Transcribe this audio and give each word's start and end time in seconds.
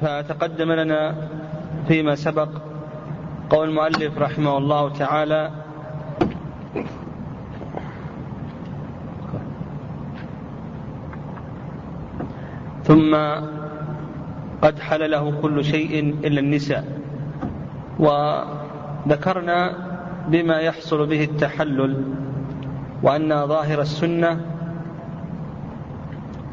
فتقدم 0.00 0.72
لنا 0.72 1.14
فيما 1.88 2.14
سبق 2.14 2.48
قول 3.50 3.68
المؤلف 3.68 4.18
رحمه 4.18 4.58
الله 4.58 4.88
تعالى 4.88 5.50
ثم 12.84 13.16
قد 14.62 14.78
حل 14.78 15.10
له 15.10 15.40
كل 15.42 15.64
شيء 15.64 16.00
إلا 16.24 16.40
النساء 16.40 16.84
وذكرنا 17.98 19.72
بما 20.28 20.58
يحصل 20.58 21.06
به 21.06 21.24
التحلل 21.24 22.04
وأن 23.02 23.46
ظاهر 23.46 23.80
السنة 23.80 24.40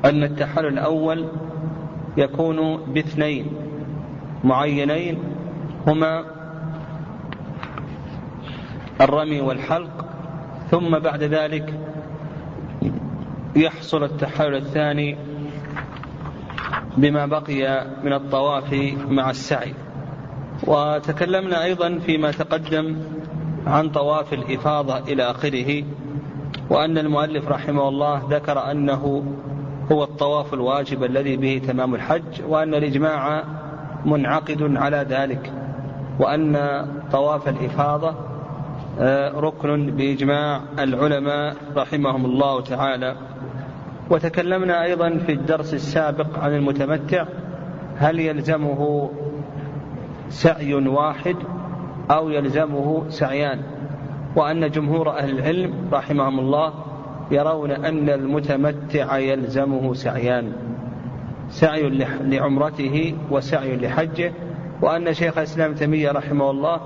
أن 0.05 0.23
التحلل 0.23 0.67
الأول 0.67 1.25
يكون 2.17 2.77
باثنين 2.93 3.47
معينين 4.43 5.17
هما 5.87 6.25
الرمي 9.01 9.41
والحلق 9.41 10.05
ثم 10.71 10.99
بعد 10.99 11.23
ذلك 11.23 11.79
يحصل 13.55 14.03
التحلل 14.03 14.55
الثاني 14.55 15.17
بما 16.97 17.25
بقي 17.25 17.87
من 18.03 18.13
الطواف 18.13 18.73
مع 19.09 19.29
السعي. 19.29 19.73
وتكلمنا 20.67 21.63
أيضا 21.63 21.99
فيما 21.99 22.31
تقدم 22.31 22.97
عن 23.67 23.89
طواف 23.89 24.33
الإفاضة 24.33 24.97
إلى 24.97 25.31
آخره 25.31 25.83
وأن 26.69 26.97
المؤلف 26.97 27.47
رحمه 27.47 27.87
الله 27.89 28.21
ذكر 28.29 28.71
أنه 28.71 29.23
هو 29.91 30.03
الطواف 30.03 30.53
الواجب 30.53 31.03
الذي 31.03 31.37
به 31.37 31.61
تمام 31.67 31.95
الحج 31.95 32.41
وأن 32.47 32.73
الإجماع 32.73 33.43
منعقد 34.05 34.77
على 34.77 35.05
ذلك 35.09 35.51
وأن 36.19 36.57
طواف 37.11 37.49
الإفاضة 37.49 38.15
آه، 38.99 39.39
ركن 39.39 39.85
بإجماع 39.85 40.61
العلماء 40.79 41.55
رحمهم 41.75 42.25
الله 42.25 42.61
تعالى. 42.61 43.15
وتكلمنا 44.09 44.83
أيضا 44.83 45.09
في 45.09 45.31
الدرس 45.31 45.73
السابق 45.73 46.39
عن 46.39 46.55
المتمتع 46.55 47.25
هل 47.97 48.19
يلزمه 48.19 49.09
سعي 50.29 50.73
واحد 50.73 51.35
أو 52.11 52.29
يلزمه 52.29 53.03
سعيان؟ 53.09 53.61
وأن 54.35 54.69
جمهور 54.69 55.09
أهل 55.09 55.39
العلم 55.39 55.73
رحمهم 55.93 56.39
الله 56.39 56.73
يرون 57.33 57.71
أن 57.71 58.09
المتمتع 58.09 59.17
يلزمه 59.17 59.93
سعيان 59.93 60.51
سعي 61.49 61.89
لعمرته 62.21 63.15
وسعي 63.31 63.75
لحجه. 63.75 64.31
وأن 64.81 65.13
شيخ 65.13 65.37
الإسلام 65.37 65.73
تيمية 65.73 66.11
رحمه 66.11 66.51
الله 66.51 66.81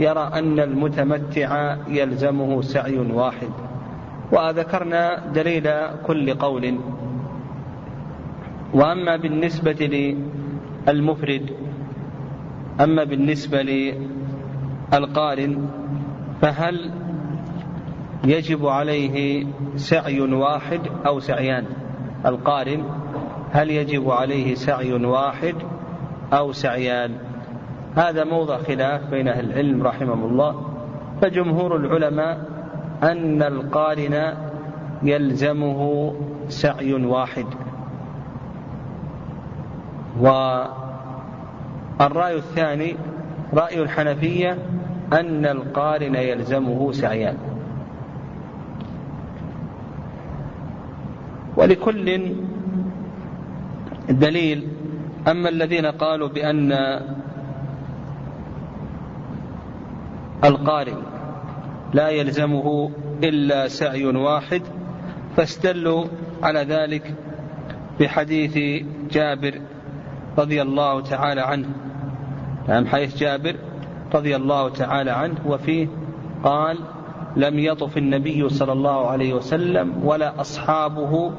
يرى 0.00 0.30
أن 0.34 0.60
المتمتع 0.60 1.76
يلزمه 1.88 2.62
سعي 2.62 2.98
واحد. 2.98 3.48
وذكرنا 4.32 5.26
دليل 5.34 5.70
كل 6.06 6.34
قول. 6.34 6.78
وأما 8.74 9.16
بالنسبة 9.16 10.14
للمفرد 10.86 11.50
أما 12.80 13.04
بالنسبة 13.04 13.62
للقارن 14.92 15.68
فهل 16.42 16.90
يجب 18.24 18.66
عليه 18.66 19.46
سعي 19.76 20.20
واحد 20.20 20.80
أو 21.06 21.20
سعيان. 21.20 21.64
القارن 22.26 22.84
هل 23.52 23.70
يجب 23.70 24.10
عليه 24.10 24.54
سعي 24.54 24.92
واحد 24.92 25.54
أو 26.32 26.52
سعيان؟ 26.52 27.10
هذا 27.96 28.24
موضع 28.24 28.58
خلاف 28.58 29.10
بين 29.10 29.28
أهل 29.28 29.50
العلم 29.50 29.82
رحمهم 29.82 30.24
الله. 30.24 30.64
فجمهور 31.22 31.76
العلماء 31.76 32.44
أن 33.02 33.42
القارن 33.42 34.34
يلزمه 35.02 36.14
سعي 36.48 36.94
واحد. 36.94 37.46
والرأي 40.20 40.76
الثاني 42.36 42.96
رأي 43.54 43.82
الحنفية 43.82 44.58
أن 45.12 45.46
القارن 45.46 46.14
يلزمه 46.14 46.92
سعيان. 46.92 47.36
ولكل 51.60 52.34
دليل. 54.08 54.68
أما 55.28 55.48
الذين 55.48 55.86
قالوا 55.86 56.28
بأن 56.28 56.72
القارئ 60.44 60.94
لا 61.94 62.08
يلزمه 62.08 62.90
إلا 63.24 63.68
سعي 63.68 64.04
واحد 64.04 64.62
فاستدلوا 65.36 66.04
على 66.42 66.60
ذلك 66.60 67.14
بحديث 68.00 68.84
جابر 69.10 69.60
رضي 70.38 70.62
الله 70.62 71.00
تعالى 71.00 71.40
عنه. 71.40 71.68
نعم 72.68 72.86
حديث 72.86 73.16
جابر 73.16 73.56
رضي 74.14 74.36
الله 74.36 74.68
تعالى 74.68 75.10
عنه 75.10 75.34
وفيه 75.46 75.88
قال 76.44 76.78
لم 77.36 77.58
يطف 77.58 77.96
النبي 77.98 78.48
صلى 78.48 78.72
الله 78.72 79.06
عليه 79.06 79.34
وسلم 79.34 80.04
ولا 80.04 80.40
أصحابه 80.40 81.32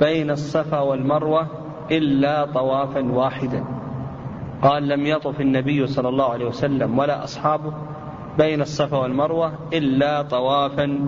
بين 0.00 0.30
الصفا 0.30 0.80
والمروة 0.80 1.46
إلا 1.90 2.46
طوافا 2.46 3.00
واحدا. 3.12 3.64
قال 4.62 4.88
لم 4.88 5.06
يطف 5.06 5.40
النبي 5.40 5.86
صلى 5.86 6.08
الله 6.08 6.30
عليه 6.30 6.44
وسلم 6.44 6.98
ولا 6.98 7.24
أصحابه 7.24 7.72
بين 8.38 8.60
الصفا 8.60 8.96
والمروة 8.96 9.52
إلا 9.72 10.22
طوافا 10.22 10.98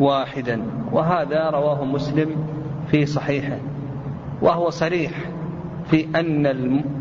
واحدا. 0.00 0.62
وهذا 0.92 1.50
رواه 1.50 1.84
مسلم 1.84 2.36
في 2.90 3.06
صحيحه. 3.06 3.58
وهو 4.42 4.70
صريح 4.70 5.12
في 5.90 6.06
أن 6.14 6.46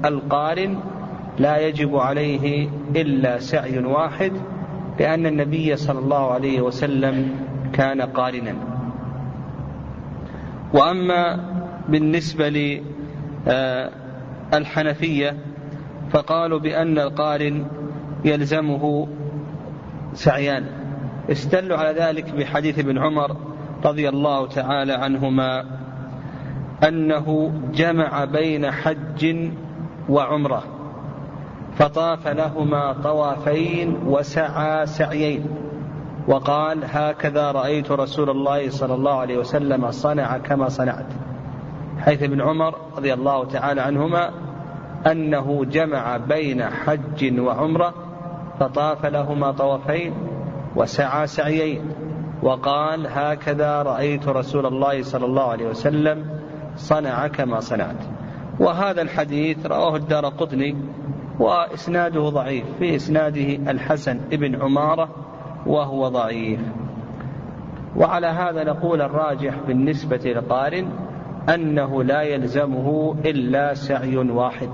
القارن 0.05 0.77
لا 1.39 1.57
يجب 1.57 1.95
عليه 1.95 2.69
إلا 2.95 3.39
سعي 3.39 3.79
واحد 3.79 4.31
لأن 4.99 5.25
النبي 5.25 5.75
صلى 5.75 5.99
الله 5.99 6.31
عليه 6.31 6.61
وسلم 6.61 7.35
كان 7.73 8.01
قارنا. 8.01 8.76
وأما 10.73 11.39
بالنسبة 11.89 12.79
للحنفية 14.53 15.37
فقالوا 16.09 16.59
بأن 16.59 16.99
القارن 16.99 17.65
يلزمه 18.25 19.07
سعيان. 20.13 20.65
استدلوا 21.31 21.77
على 21.77 21.99
ذلك 21.99 22.35
بحديث 22.35 22.79
ابن 22.79 22.97
عمر 22.97 23.35
رضي 23.85 24.09
الله 24.09 24.47
تعالى 24.47 24.93
عنهما 24.93 25.65
أنه 26.87 27.53
جمع 27.73 28.25
بين 28.25 28.71
حج 28.71 29.49
وعمرة 30.09 30.63
فطاف 31.77 32.27
لهما 32.27 32.93
طوافين 33.03 33.97
وسعى 34.05 34.85
سعيين. 34.85 35.45
وقال 36.27 36.83
هكذا 36.83 37.51
رأيت 37.51 37.91
رسول 37.91 38.29
الله 38.29 38.69
صلى 38.69 38.93
الله 38.93 39.13
عليه 39.13 39.37
وسلم 39.37 39.91
صنع 39.91 40.37
كما 40.37 40.69
صنعت. 40.69 41.05
حيث 41.99 42.23
ابن 42.23 42.41
عمر 42.41 42.75
رضي 42.97 43.13
الله 43.13 43.45
تعالى 43.45 43.81
عنهما 43.81 44.31
أنه 45.11 45.65
جمع 45.65 46.17
بين 46.17 46.63
حج 46.63 47.39
وعمرة 47.39 47.93
فطاف 48.59 49.05
لهما 49.05 49.51
طوفين 49.51 50.13
وسعى 50.75 51.27
سعيين. 51.27 51.81
وقال 52.43 53.07
هكذا 53.07 53.81
رأيت 53.81 54.27
رسول 54.27 54.65
الله 54.65 55.03
صلى 55.03 55.25
الله 55.25 55.43
عليه 55.43 55.67
وسلم 55.67 56.25
صنع 56.75 57.27
كما 57.27 57.59
صنعت. 57.59 58.03
وهذا 58.59 59.01
الحديث 59.01 59.65
رواه 59.65 59.95
الدار 59.95 60.25
قطني 60.25 60.77
وإسناده 61.39 62.29
ضعيف 62.29 62.65
في 62.79 62.95
إسناده 62.95 63.71
الحسن 63.71 64.19
ابن 64.31 64.61
عمارة 64.61 65.09
وهو 65.67 66.07
ضعيف. 66.07 66.59
وعلى 67.95 68.27
هذا 68.27 68.63
نقول 68.63 69.01
الراجح 69.01 69.53
بالنسبة 69.67 70.19
للقارن 70.25 70.89
أنه 71.53 72.03
لا 72.03 72.21
يلزمه 72.21 73.15
إلا 73.25 73.73
سعي 73.73 74.17
واحد. 74.17 74.69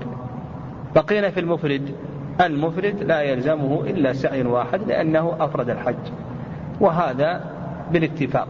بقينا 0.94 1.30
في 1.30 1.40
المفرد. 1.40 1.94
المفرد 2.40 3.02
لا 3.02 3.20
يلزمه 3.20 3.80
إلا 3.80 4.12
سعي 4.12 4.42
واحد 4.42 4.80
لأنه 4.88 5.36
أفرد 5.40 5.70
الحج. 5.70 6.12
وهذا 6.80 7.44
بالاتفاق. 7.92 8.48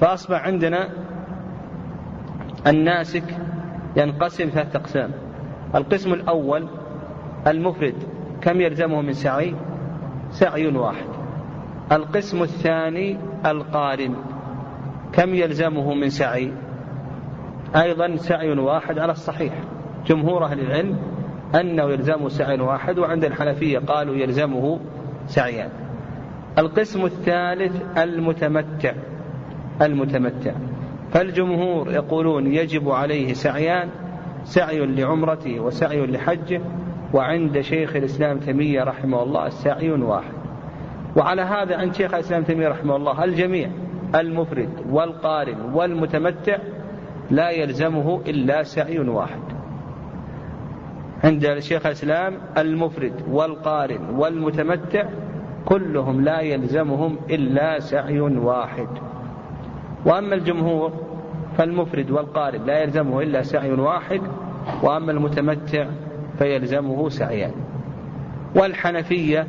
فأصبح 0.00 0.44
عندنا 0.44 0.88
الناسك 2.66 3.24
ينقسم 3.96 4.44
ثلاثة 4.44 4.78
أقسام. 4.78 5.10
القسم 5.74 6.12
الأول 6.12 6.66
المفرد. 7.46 7.94
كم 8.40 8.60
يلزمه 8.60 9.00
من 9.00 9.12
سعي؟ 9.12 9.54
سعي 10.30 10.66
واحد. 10.66 11.15
القسم 11.92 12.42
الثاني 12.42 13.18
القارن. 13.46 14.14
كم 15.12 15.34
يلزمه 15.34 15.94
من 15.94 16.08
سعي؟ 16.08 16.52
أيضا 17.76 18.16
سعي 18.16 18.58
واحد 18.58 18.98
على 18.98 19.12
الصحيح. 19.12 19.54
جمهور 20.06 20.44
أهل 20.44 20.60
العلم 20.60 20.98
أنه 21.54 21.82
يلزمه 21.82 22.28
سعي 22.28 22.60
واحد 22.60 22.98
وعند 22.98 23.24
الحنفية 23.24 23.78
قالوا 23.78 24.14
يلزمه 24.14 24.80
سعيان. 25.26 25.70
القسم 26.58 27.04
الثالث 27.04 27.98
المتمتع. 27.98 28.92
المتمتع. 29.82 30.52
فالجمهور 31.12 31.92
يقولون 31.92 32.46
يجب 32.46 32.90
عليه 32.90 33.32
سعيان 33.32 33.88
سعي 34.44 34.86
لعمرته 34.86 35.60
وسعي 35.60 36.06
لحجه 36.06 36.60
وعند 37.14 37.60
شيخ 37.60 37.96
الإسلام 37.96 38.38
تيمية 38.38 38.82
رحمه 38.82 39.22
الله 39.22 39.48
سعي 39.48 39.90
واحد. 39.90 40.35
وعلى 41.16 41.42
هذا 41.42 41.76
عند 41.76 41.94
شيخ 41.94 42.14
الإسلام 42.14 42.42
تيمية 42.42 42.68
رحمه 42.68 42.96
الله 42.96 43.24
الجميع 43.24 43.70
المفرد 44.14 44.68
والقارن 44.90 45.60
والمتمتع 45.74 46.58
لا 47.30 47.50
يلزمه 47.50 48.20
إلا 48.26 48.62
سعي 48.62 48.98
واحد. 48.98 49.40
عند 51.24 51.58
شيخ 51.58 51.86
الإسلام 51.86 52.34
المفرد 52.58 53.12
والقارن 53.30 54.10
والمتمتع 54.10 55.04
كلهم 55.64 56.20
لا 56.20 56.40
يلزمهم 56.40 57.16
إلا 57.30 57.78
سعي 57.78 58.20
واحد. 58.20 58.88
وأما 60.04 60.34
الجمهور 60.34 60.92
فالمفرد 61.58 62.10
والقارن 62.10 62.66
لا 62.66 62.82
يلزمه 62.82 63.22
إلا 63.22 63.42
سعي 63.42 63.72
واحد 63.72 64.20
وأما 64.82 65.12
المتمتع 65.12 65.86
فيلزمه 66.38 67.08
سعيان. 67.08 67.52
والحنفية 68.54 69.46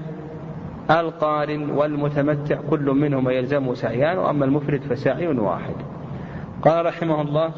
القارن 0.90 1.70
والمتمتع 1.70 2.62
كل 2.70 2.86
منهما 2.86 3.32
يلزمه 3.32 3.74
سعيان 3.74 4.18
وأما 4.18 4.46
المفرد 4.46 4.82
فسعي 4.82 5.28
واحد. 5.28 5.76
قال 6.62 6.86
رحمه 6.86 7.22
الله 7.22 7.52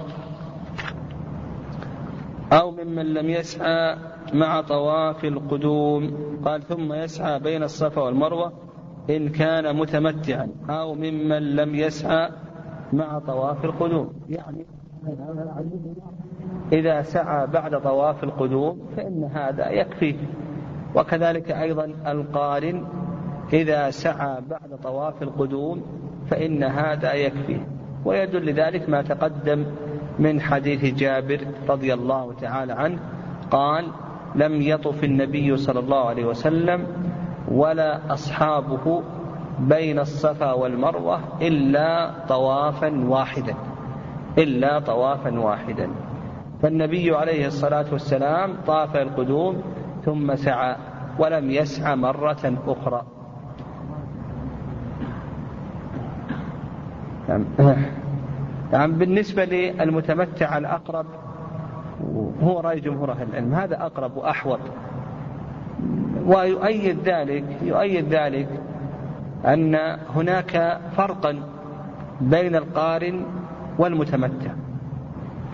أو 2.54 2.72
ممن 2.72 3.14
لم 3.14 3.30
يسعى 3.30 3.96
مع 4.34 4.62
طواف 4.62 5.26
القدوم. 5.26 6.12
قال 6.46 6.62
ثم 6.62 6.94
يسعى 6.94 7.40
بين 7.40 7.64
الصفا 7.64 8.02
والمروة 8.02 8.54
إن 9.10 9.30
كان 9.30 9.76
متمتعا. 9.76 10.48
أو 10.70 10.94
ممن 10.94 11.56
لم 11.56 11.76
يسعى 11.76 12.30
مع 12.94 13.20
طواف 13.20 13.66
القدوم. 13.66 14.14
يعني 14.30 14.66
إذا 16.74 17.02
سعى 17.02 17.48
بعد 17.48 17.82
طواف 17.82 18.24
القدوم 18.24 18.82
فإن 18.98 19.24
هذا 19.24 19.70
يكفيه 19.70 20.16
وكذلك 20.96 21.52
أيضا 21.52 21.86
القارن 22.08 22.88
إذا 23.54 23.90
سعى 23.90 24.38
بعد 24.50 24.80
طواف 24.84 25.24
القدوم 25.24 25.82
فإن 26.30 26.64
هذا 26.64 27.14
يكفيه 27.14 27.68
ويدل 28.06 28.46
لذلك 28.46 28.90
ما 28.90 29.02
تقدم 29.02 29.66
من 30.20 30.42
حديث 30.42 30.86
جابر 30.86 31.40
رضي 31.70 31.94
الله 31.94 32.34
تعالى 32.34 32.74
عنه 32.74 33.00
قال 33.52 33.86
لم 34.36 34.62
يطف 34.62 35.04
النبي 35.04 35.58
صلى 35.58 35.80
الله 35.80 36.06
عليه 36.06 36.26
وسلم 36.26 36.88
ولا 37.52 38.14
أصحابه 38.14 39.04
بين 39.60 40.00
الصفا 40.00 40.54
والمروة 40.54 41.20
إلا 41.42 42.12
طوافا 42.28 43.04
واحدا 43.08 43.56
إلا 44.38 44.80
طوافا 44.80 45.40
واحدا. 45.40 45.90
فالنبي 46.62 47.16
عليه 47.16 47.48
الصلاة 47.48 47.86
والسلام 47.92 48.56
طاف 48.68 48.96
القدوم 48.96 49.62
ثم 50.06 50.36
سعى 50.36 50.76
ولم 51.20 51.52
يسعى 51.52 51.96
مرة 51.96 52.54
أخرى. 52.68 53.19
نعم. 57.30 57.46
يعني 58.74 58.92
بالنسبة 59.00 59.46
للمتمتع 59.46 60.58
الأقرب 60.58 61.06
هو 62.44 62.60
رأي 62.60 62.80
جمهور 62.80 63.12
أهل 63.12 63.28
العلم 63.30 63.54
هذا 63.54 63.86
أقرب 63.86 64.18
وأحوط. 64.18 64.60
ويؤيد 66.26 67.00
ذلك 67.06 67.44
يؤيد 67.62 68.14
ذلك 68.14 68.48
أن 69.46 69.76
هناك 70.16 70.80
فرقا 70.98 71.40
بين 72.22 72.56
القارن 72.56 73.26
والمتمتع. 73.78 74.52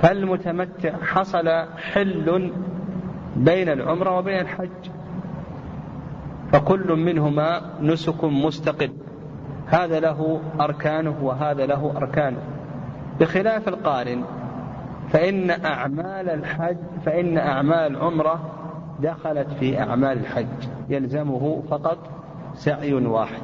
فالمتمتع 0.01 0.91
حصل 1.01 1.49
حل 1.77 2.51
بين 3.35 3.69
العمرة 3.69 4.17
وبين 4.17 4.39
الحج. 4.39 4.89
فكل 6.51 6.95
منهما 6.95 7.61
نسك 7.81 8.23
مستقل. 8.23 8.91
هذا 9.67 9.99
له 9.99 10.41
أركانه 10.61 11.15
وهذا 11.21 11.65
له 11.65 11.93
أركانه. 11.97 12.37
بخلاف 13.19 13.67
القارن 13.67 14.23
فإن 15.09 15.51
أعمال 15.51 16.29
الحج 16.29 16.77
فإن 17.05 17.37
أعمال 17.37 17.95
العمرة 17.95 18.39
دخلت 18.99 19.47
في 19.59 19.79
أعمال 19.79 20.17
الحج 20.19 20.69
يلزمه 20.89 21.63
فقط 21.69 21.97
سعي 22.53 22.93
واحد. 22.93 23.41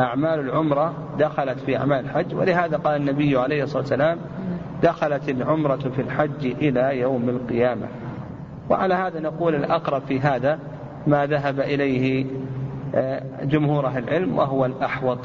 أعمال 0.00 0.40
العمرة 0.40 0.94
دخلت 1.18 1.58
في 1.58 1.76
أعمال 1.76 2.04
الحج 2.04 2.34
ولهذا 2.34 2.76
قال 2.76 2.96
النبي 3.00 3.38
عليه 3.38 3.62
الصلاة 3.62 3.82
والسلام 3.82 4.18
دخلت 4.82 5.28
العمرة 5.28 5.76
في 5.76 6.02
الحج 6.02 6.46
إلى 6.46 6.98
يوم 7.00 7.28
القيامة. 7.28 7.86
وعلى 8.70 8.94
هذا 8.94 9.20
نقول 9.20 9.54
الأقرب 9.54 10.02
في 10.02 10.20
هذا 10.20 10.58
ما 11.06 11.26
ذهب 11.26 11.60
إليه 11.60 12.26
جمهور 13.42 13.86
أهل 13.86 14.04
العلم 14.04 14.38
وهو 14.38 14.66
الأحوط 14.66 15.18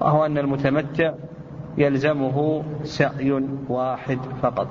وهو 0.00 0.26
أن 0.26 0.38
المتمتع 0.38 1.12
يلزمه 1.78 2.62
سعي 2.82 3.44
واحد 3.68 4.18
فقط. 4.42 4.68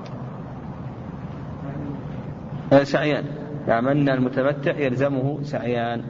آه، 2.73 2.83
سعيان. 2.83 3.23
يعني 3.67 3.91
أن 3.91 4.09
المتمتع 4.09 4.77
يلزمه 4.77 5.39
سعيان. 5.41 6.01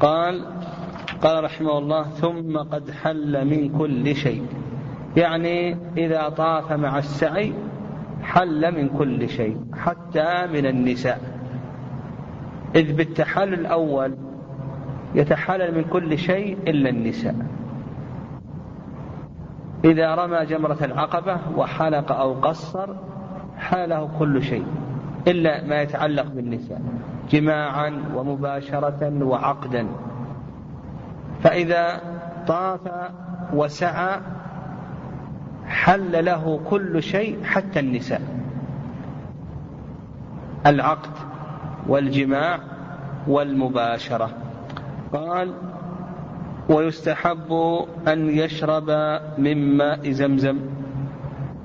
قال 0.00 0.44
قال 1.22 1.44
رحمه 1.44 1.78
الله 1.78 2.02
ثم 2.02 2.58
قد 2.58 2.90
حل 2.90 3.44
من 3.44 3.78
كل 3.78 4.14
شيء. 4.14 4.46
يعني 5.16 5.76
إذا 5.96 6.28
طاف 6.28 6.72
مع 6.72 6.98
السعي 6.98 7.52
حل 8.22 8.74
من 8.74 8.88
كل 8.88 9.28
شيء 9.28 9.56
حتى 9.74 10.46
من 10.46 10.66
النساء. 10.66 11.20
إذ 12.74 12.96
بالتحلل 12.96 13.54
الأول 13.54 14.14
يتحلل 15.14 15.74
من 15.74 15.84
كل 15.84 16.18
شيء 16.18 16.58
إلا 16.66 16.90
النساء. 16.90 17.34
إذا 19.84 20.14
رمى 20.14 20.46
جمرة 20.46 20.78
العقبة 20.82 21.38
وحلق 21.56 22.12
أو 22.12 22.32
قصر 22.32 22.94
حاله 23.58 24.10
كل 24.18 24.42
شيء 24.42 24.66
إلا 25.28 25.64
ما 25.64 25.82
يتعلق 25.82 26.26
بالنساء 26.26 26.82
جماعا 27.30 28.02
ومباشرة 28.14 29.24
وعقدا. 29.24 29.86
فإذا 31.42 32.00
طاف 32.46 32.80
وسعى 33.54 34.20
حل 35.66 36.24
له 36.24 36.60
كل 36.70 37.02
شيء 37.02 37.44
حتى 37.44 37.80
النساء. 37.80 38.22
العقد 40.66 41.12
والجماع 41.88 42.58
والمباشرة. 43.28 44.30
قال 45.12 45.54
ويستحب 46.68 47.52
أن 48.08 48.28
يشرب 48.28 48.90
من 49.38 49.76
ماء 49.76 50.10
زمزم. 50.10 50.58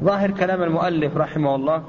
ظاهر 0.03 0.31
كلام 0.31 0.63
المؤلف 0.63 1.17
رحمه 1.17 1.55
الله 1.55 1.83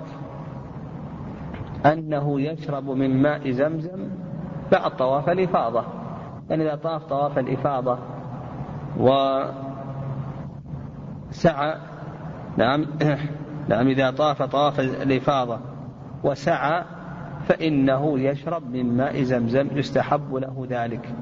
أنه 1.86 2.40
يشرب 2.40 2.90
من 2.90 3.22
ماء 3.22 3.50
زمزم 3.50 4.08
بعد 4.72 4.96
طواف 4.96 5.28
الإفاضة. 5.28 5.84
يعني 6.50 6.64
إذا 6.64 6.74
طاف 6.74 7.04
طواف 7.04 7.38
الإفاضة 7.38 7.98
وسعى 11.30 11.76
نعم 12.56 12.86
نعم 13.68 13.88
إذا 13.88 14.10
طاف 14.10 14.42
طواف 14.42 14.80
الإفاضة 14.80 15.58
وسعى 16.24 16.84
فإنه 17.48 18.20
يشرب 18.20 18.70
من 18.70 18.96
ماء 18.96 19.22
زمزم 19.22 19.68
يستحب 19.72 20.34
له 20.34 20.66
ذلك. 20.70 21.14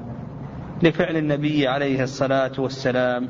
لفعل 0.83 1.17
النبي 1.17 1.67
عليه 1.67 2.03
الصلاة 2.03 2.51
والسلام. 2.57 3.29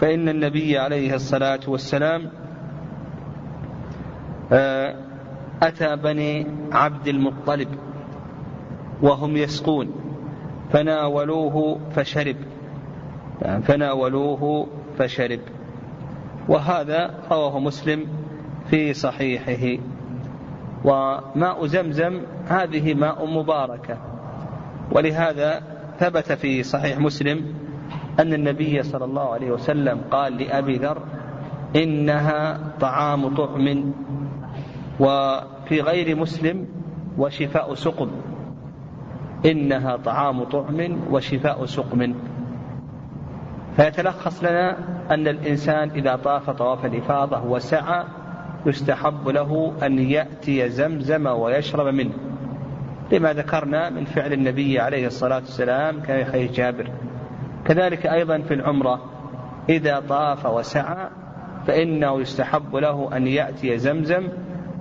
فإن 0.00 0.28
النبي 0.28 0.78
عليه 0.78 1.14
الصلاة 1.14 1.60
والسلام 1.68 2.30
آه، 4.52 4.94
أتى 5.62 5.96
بني 5.96 6.46
عبد 6.72 7.08
المطلب 7.08 7.68
وهم 9.02 9.36
يسقون 9.36 9.90
فناولوه 10.72 11.78
فشرب 11.94 12.36
فناولوه 13.64 14.66
فشرب. 14.98 15.40
وهذا 16.48 17.14
رواه 17.30 17.58
مسلم 17.58 18.06
في 18.70 18.94
صحيحه. 18.94 19.82
وماء 20.84 21.66
زمزم 21.66 22.20
هذه 22.48 22.94
ماء 22.94 23.26
مباركة. 23.26 23.98
ولهذا 24.92 25.75
ثبت 25.98 26.32
في 26.32 26.62
صحيح 26.62 26.98
مسلم 26.98 27.54
أن 28.20 28.32
النبي 28.32 28.82
صلى 28.82 29.04
الله 29.04 29.32
عليه 29.32 29.50
وسلم 29.50 30.00
قال 30.10 30.36
لأبي 30.36 30.76
ذر 30.76 31.02
إنها 31.76 32.58
طعام 32.80 33.34
طعم 33.34 33.92
وفي 35.00 35.80
غير 35.80 36.16
مسلم 36.16 36.66
وشفاء 37.18 37.74
سقم. 37.74 38.10
إنها 39.46 39.96
طعام 39.96 40.44
طعم 40.44 40.98
وشفاء 41.10 41.64
سقم. 41.64 42.14
فيتلخص 43.76 44.44
لنا 44.44 44.78
أن 45.10 45.28
الإنسان 45.28 45.90
إذا 45.90 46.16
طاف 46.16 46.50
طواف 46.50 46.84
الإفاضة 46.84 47.44
وسعى 47.44 48.04
يستحب 48.66 49.28
له 49.28 49.72
أن 49.82 49.98
يأتي 49.98 50.68
زمزم 50.68 51.26
ويشرب 51.26 51.94
منه. 51.94 52.25
لما 53.12 53.32
ذكرنا 53.32 53.90
من 53.90 54.04
فعل 54.04 54.32
النبي 54.32 54.80
عليه 54.80 55.06
الصلاة 55.06 55.38
والسلام 55.38 56.00
كحديث 56.00 56.52
جابر 56.52 56.90
كذلك 57.66 58.06
أيضا 58.06 58.38
في 58.38 58.54
العمرة 58.54 59.04
إذا 59.68 60.02
طاف 60.08 60.46
وسعى 60.46 61.08
فإنه 61.66 62.20
يستحب 62.20 62.76
له 62.76 63.16
أن 63.16 63.26
يأتي 63.26 63.78
زمزم 63.78 64.28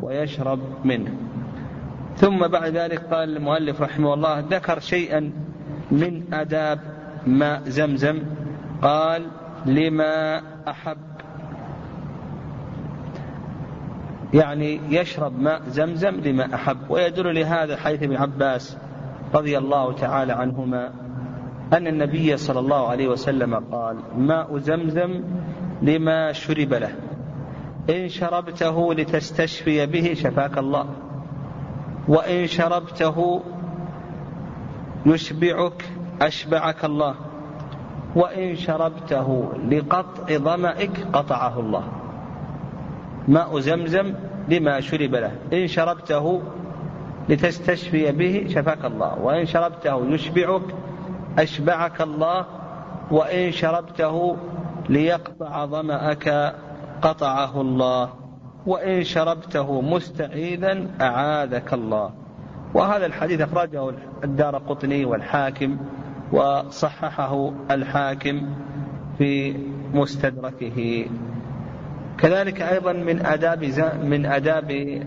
ويشرب 0.02 0.60
منه. 0.86 1.12
ثم 2.16 2.48
بعد 2.48 2.78
ذلك 2.78 3.00
قال 3.00 3.38
المؤلف 3.38 3.82
رحمه 3.82 4.14
الله 4.14 4.40
ذكر 4.40 4.80
شيئا 4.80 5.32
من 5.92 6.34
آداب 6.34 6.80
ماء 7.28 7.62
زمزم. 7.66 8.24
قال 8.82 9.28
لما 9.66 10.42
أحب 10.68 10.98
يعني 14.36 14.80
يشرب 14.90 15.40
ماء 15.40 15.62
زمزم 15.68 16.16
لما 16.16 16.56
أحب. 16.56 16.78
ويدل 16.90 17.36
لهذا 17.36 17.78
حيث 17.78 18.04
ابن 18.04 18.16
عباس 18.16 18.78
رضي 19.34 19.58
الله 19.58 19.94
تعالى 19.94 20.34
عنهما 20.34 20.94
أن 21.74 21.88
النبي 21.88 22.38
صلى 22.38 22.60
الله 22.60 22.88
عليه 22.88 23.08
وسلم 23.08 23.56
قال 23.56 23.98
ماء 24.18 24.58
زمزم 24.58 25.24
لما 25.82 26.32
شرب 26.32 26.74
له. 26.74 26.96
إن 27.90 28.10
شربته 28.10 28.94
لتستشفي 28.94 29.86
به 29.86 30.14
شفاك 30.14 30.58
الله. 30.58 30.86
وإن 32.08 32.48
شربته 32.48 33.42
يشبعك 35.06 35.86
أشبعك 36.22 36.86
الله. 36.86 37.16
وإن 38.16 38.56
شربته 38.56 39.50
لقطع 39.70 40.38
ظمئك 40.38 41.08
قطعه 41.14 41.60
الله. 41.60 42.05
ماء 43.28 43.60
زمزم 43.60 44.14
لما 44.50 44.80
شرب 44.80 45.16
له. 45.16 45.32
إن 45.54 45.68
شربته 45.68 46.42
لتستشفي 47.30 48.12
به 48.12 48.46
شفاك 48.50 48.86
الله. 48.86 49.20
وإن 49.20 49.46
شربته 49.46 50.06
يشبعك 50.14 50.62
أشبعك 51.40 52.02
الله. 52.02 52.46
وإن 53.12 53.52
شربته 53.52 54.38
ليقطع 54.90 55.66
ظمأك 55.66 56.56
قطعه 57.02 57.62
الله. 57.62 58.10
وإن 58.66 59.04
شربته 59.04 59.82
مستعيذا 59.82 60.88
أعاذك 61.02 61.74
الله. 61.74 62.14
وهذا 62.74 63.06
الحديث 63.06 63.42
أخرجه 63.42 63.92
الدار 64.24 64.58
قطني 64.58 65.06
والحاكم 65.06 65.78
وصححه 66.32 67.52
الحاكم 67.72 68.56
في 69.18 69.56
مستدركه. 69.94 71.06
كذلك 72.18 72.62
أيضا 72.62 72.94
من 72.94 73.26
آداب 73.26 73.64
من 74.04 74.26
آداب 74.26 75.02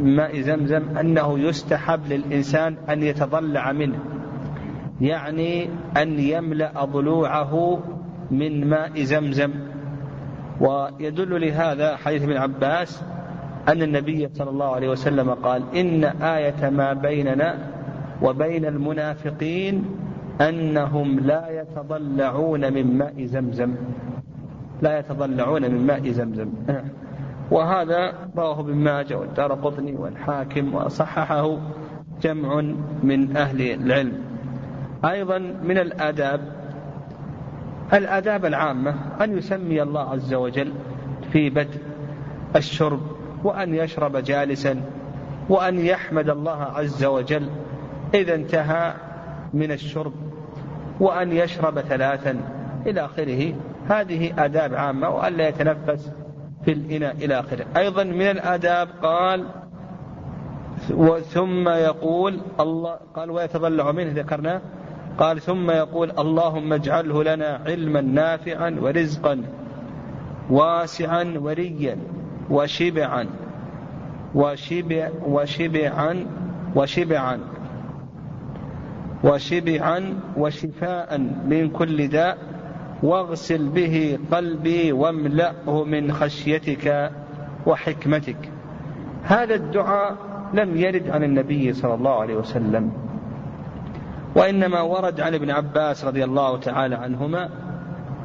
ماء 0.00 0.40
زمزم 0.40 0.98
أنه 0.98 1.38
يستحب 1.38 2.00
للإنسان 2.08 2.76
أن 2.88 3.02
يتضلع 3.02 3.72
منه 3.72 3.98
يعني 5.00 5.68
أن 5.96 6.18
يملأ 6.18 6.84
ضلوعه 6.84 7.82
من 8.30 8.68
ماء 8.68 9.02
زمزم. 9.02 9.50
ويدل 10.60 11.40
لهذا 11.46 11.96
حديث 11.96 12.22
ابن 12.22 12.36
عباس 12.36 13.02
أن 13.68 13.82
النبي 13.82 14.28
صلى 14.34 14.50
الله 14.50 14.74
عليه 14.74 14.88
وسلم 14.88 15.30
قال 15.30 15.62
إن 15.76 16.04
آية 16.04 16.70
ما 16.70 16.92
بيننا 16.92 17.58
وبين 18.22 18.64
المنافقين 18.64 19.84
أنهم 20.40 21.20
لا 21.20 21.60
يتضلعون 21.60 22.72
من 22.72 22.98
ماء 22.98 23.24
زمزم. 23.24 23.74
لا 24.82 24.98
يتضلعون 24.98 25.62
من 25.62 25.86
ماء 25.86 26.10
زمزم. 26.10 26.52
وهذا 27.50 28.12
رواه 28.36 28.60
ابن 28.60 28.74
ماجه 28.74 29.18
والدار 29.18 29.54
قطني 29.54 29.96
والحاكم 29.96 30.74
وصححه 30.74 31.58
جمع 32.22 32.60
من 33.02 33.36
أهل 33.36 33.60
العلم. 33.62 34.12
أيضا 35.04 35.38
من 35.38 35.78
الآداب 35.78 36.40
الآداب 37.92 38.44
العامة 38.44 38.94
أن 39.20 39.38
يسمي 39.38 39.82
الله 39.82 40.10
عز 40.10 40.34
وجل 40.34 40.72
في 41.32 41.50
بدء 41.50 41.80
الشرب 42.56 43.00
وأن 43.44 43.74
يشرب 43.74 44.16
جالسا 44.16 44.82
وأن 45.48 45.78
يحمد 45.78 46.30
الله 46.30 46.62
عز 46.62 47.04
وجل 47.04 47.48
إذا 48.14 48.34
انتهى 48.34 48.94
من 49.54 49.72
الشرب 49.72 50.12
وأن 51.00 51.32
يشرب 51.32 51.80
ثلاثا 51.80 52.40
إلى 52.86 53.04
آخره. 53.04 53.54
هذه 53.90 54.44
آداب 54.44 54.74
عامة 54.74 55.08
وألا 55.08 55.48
يتنفس 55.48 56.10
في 56.64 56.72
الإناء 56.72 57.16
إلى 57.16 57.40
آخره. 57.40 57.66
أيضا 57.76 58.04
من 58.04 58.30
الآداب 58.30 58.88
قال 59.02 59.46
ثم 61.22 61.68
يقول 61.68 62.40
الله 62.60 62.98
قال 63.14 63.30
ويتضلع 63.30 63.92
منه 63.92 64.12
ذكرناه. 64.20 64.60
قال 65.18 65.40
ثم 65.40 65.70
يقول 65.70 66.10
اللهم 66.18 66.72
اجعله 66.72 67.24
لنا 67.24 67.60
علما 67.66 68.00
نافعا 68.00 68.76
ورزقا 68.80 69.42
واسعا 70.50 71.34
وريا 71.38 71.96
وشبعا 72.50 73.26
وشبع 74.34 75.10
وشبعا 75.26 76.26
وشبعا 76.76 77.40
وشبعا 79.24 80.20
وشفاء 80.36 81.18
من 81.46 81.70
كل 81.70 82.08
داء. 82.08 82.59
واغسل 83.02 83.68
به 83.68 84.18
قلبي 84.32 84.92
واملأه 84.92 85.84
من 85.84 86.12
خشيتك 86.12 87.10
وحكمتك. 87.66 88.50
هذا 89.22 89.54
الدعاء 89.54 90.16
لم 90.54 90.76
يرد 90.76 91.10
عن 91.10 91.24
النبي 91.24 91.72
صلى 91.72 91.94
الله 91.94 92.20
عليه 92.20 92.34
وسلم 92.34 92.92
وإنما 94.36 94.80
ورد 94.80 95.20
عن 95.20 95.34
ابن 95.34 95.50
عباس 95.50 96.04
رضي 96.04 96.24
الله 96.24 96.58
تعالى 96.58 96.94
عنهما 96.94 97.48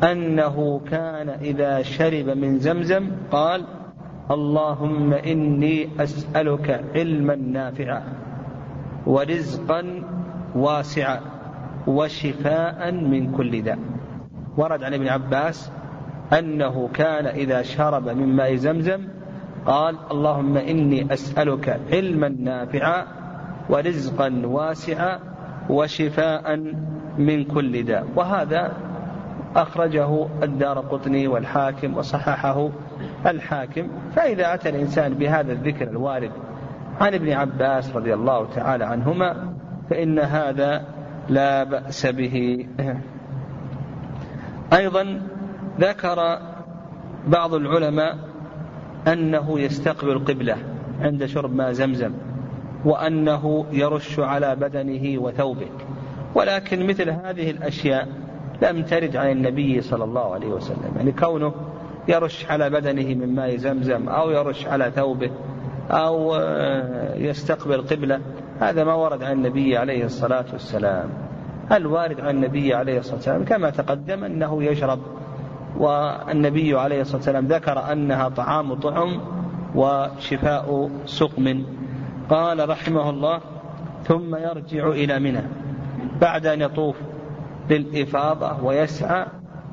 أنه 0.03 0.81
كان 0.91 1.29
إذا 1.29 1.81
شرب 1.81 2.29
من 2.29 2.59
زمزم 2.59 3.11
قال 3.31 3.65
اللهم 4.31 5.13
إني 5.13 5.89
أسألك 5.99 6.83
علما 6.95 7.35
نافعا 7.35 8.03
ورزقا 9.05 10.03
واسعا 10.55 11.19
وشفاء 11.87 12.91
من 12.91 13.31
كل 13.31 13.61
داء. 13.61 13.79
ورد 14.57 14.83
عن 14.83 14.93
ابن 14.93 15.07
عباس 15.07 15.71
أنه 16.39 16.89
كان 16.93 17.25
إذا 17.25 17.61
شرب 17.61 18.09
من 18.09 18.35
ماء 18.35 18.55
زمزم 18.55 19.07
قال 19.65 19.97
اللهم 20.11 20.57
إني 20.57 21.13
أسألك 21.13 21.79
علما 21.91 22.29
نافعا 22.29 23.05
ورزقا 23.69 24.41
واسعا 24.45 25.19
وشفاء 25.69 26.55
من 27.17 27.43
كل 27.43 27.83
داء. 27.83 28.07
وهذا 28.15 28.71
أخرجه 29.55 30.27
الدار 30.43 30.79
قطني 30.79 31.27
والحاكم 31.27 31.97
وصححه 31.97 32.69
الحاكم. 33.25 33.87
فإذا 34.15 34.53
أتى 34.53 34.69
الإنسان 34.69 35.13
بهذا 35.13 35.51
الذكر 35.51 35.87
الوارد 35.87 36.31
عن 37.01 37.13
ابن 37.13 37.31
عباس 37.31 37.95
رضي 37.95 38.13
الله 38.13 38.45
تعالى 38.55 38.85
عنهما 38.85 39.53
فإن 39.89 40.19
هذا 40.19 40.85
لا 41.29 41.63
بأس 41.63 42.05
به. 42.05 42.67
أيضا 44.73 45.21
ذكر 45.79 46.39
بعض 47.27 47.53
العلماء 47.53 48.17
أنه 49.07 49.59
يستقبل 49.59 50.19
قبلة 50.19 50.57
عند 51.01 51.25
شرب 51.25 51.55
ماء 51.55 51.71
زمزم 51.71 52.11
وأنه 52.85 53.65
يرش 53.71 54.19
على 54.19 54.55
بدنه 54.55 55.21
وثوبه. 55.21 55.67
ولكن 56.35 56.87
مثل 56.87 57.09
هذه 57.09 57.51
الأشياء 57.51 58.07
لم 58.61 58.83
ترد 58.83 59.15
عن 59.15 59.31
النبي 59.31 59.81
صلى 59.81 60.03
الله 60.03 60.33
عليه 60.33 60.47
وسلم. 60.47 60.93
يعني 60.95 61.11
كونه 61.11 61.53
يرش 62.07 62.45
على 62.45 62.69
بدنه 62.69 63.15
من 63.15 63.35
ماء 63.35 63.55
زمزم 63.55 64.09
أو 64.09 64.31
يرش 64.31 64.67
على 64.67 64.91
ثوبه 64.95 65.31
أو 65.91 66.35
يستقبل 67.15 67.81
قبلة 67.81 68.21
هذا 68.59 68.83
ما 68.83 68.93
ورد 68.93 69.23
عن 69.23 69.31
النبي 69.31 69.77
عليه 69.77 70.05
الصلاة 70.05 70.45
والسلام. 70.53 71.24
الوارد 71.71 72.21
عن 72.21 72.35
النبي 72.35 72.73
عليه 72.73 72.99
الصلاة 72.99 73.15
والسلام 73.15 73.45
كما 73.45 73.69
تقدم 73.69 74.23
أنه 74.23 74.63
يشرب. 74.63 74.99
والنبي 75.77 76.79
عليه 76.79 77.01
الصلاة 77.01 77.17
والسلام 77.17 77.47
ذكر 77.47 77.91
أنها 77.91 78.29
طعام 78.29 78.73
طعم 78.73 79.21
وشفاء 79.75 80.89
سقم. 81.05 81.63
قال 82.29 82.69
رحمه 82.69 83.09
الله 83.09 83.41
ثم 84.03 84.35
يرجع 84.35 84.87
إلى 84.87 85.19
منى. 85.19 85.41
بعد 86.21 86.45
أن 86.45 86.61
يطوف 86.61 86.95
للإفاضة 87.69 88.63
ويسعى 88.63 89.25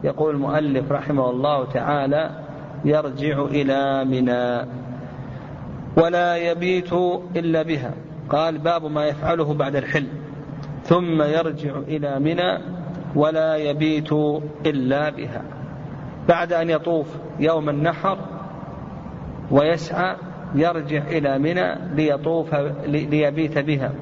يقول 0.04 0.34
المؤلف 0.34 0.92
رحمه 0.92 1.30
الله 1.30 1.64
تعالى 1.64 2.30
يرجع 2.84 3.42
إلى 3.42 4.04
منى. 4.04 4.68
ولا 5.96 6.36
يبيت 6.36 6.92
إلا 7.36 7.62
بها. 7.62 7.94
قال 8.30 8.58
باب 8.58 8.84
ما 8.84 9.06
يفعله 9.06 9.54
بعد 9.54 9.76
الحل 9.76 10.06
ثم 10.84 11.22
يرجع 11.22 11.78
إلى 11.78 12.18
منى 12.18 12.58
ولا 13.14 13.56
يبيت 13.56 14.12
إلا 14.66 15.10
بها. 15.10 15.42
بعد 16.28 16.52
أن 16.52 16.70
يطوف 16.70 17.16
يوم 17.40 17.68
النحر 17.68 18.18
ويسعى 19.50 20.16
يرجع 20.54 21.02
إلى 21.06 21.38
منى 21.38 21.94
ليطوف 21.94 22.54
ليبيت 22.86 23.58
بها. 23.58 23.92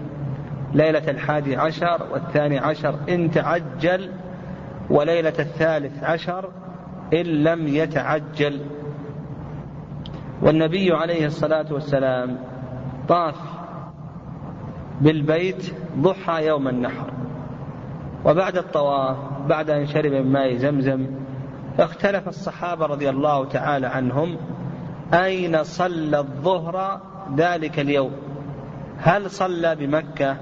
ليلة 0.74 1.10
الحادي 1.10 1.56
عشر 1.56 2.06
والثاني 2.12 2.58
عشر 2.58 2.94
إن 3.08 3.30
تعجل 3.30 4.10
وليلة 4.90 5.34
الثالث 5.38 6.04
عشر 6.04 6.50
إن 7.14 7.26
لم 7.26 7.68
يتعجل. 7.68 8.60
والنبي 10.42 10.92
عليه 10.92 11.26
الصلاة 11.26 11.72
والسلام 11.72 12.38
طاف 13.08 13.59
بالبيت 15.00 15.74
ضحى 15.98 16.46
يوم 16.46 16.68
النحر. 16.68 17.10
وبعد 18.24 18.56
الطواف 18.56 19.16
بعد 19.48 19.70
أن 19.70 19.86
شرب 19.86 20.12
من 20.12 20.32
ماء 20.32 20.56
زمزم 20.56 21.06
اختلف 21.78 22.28
الصحابة 22.28 22.86
رضي 22.86 23.10
الله 23.10 23.44
تعالى 23.44 23.86
عنهم 23.86 24.36
أين 25.14 25.64
صلى 25.64 26.18
الظهر 26.18 27.00
ذلك 27.36 27.80
اليوم؟ 27.80 28.12
هل 28.98 29.30
صلى 29.30 29.74
بمكة 29.74 30.36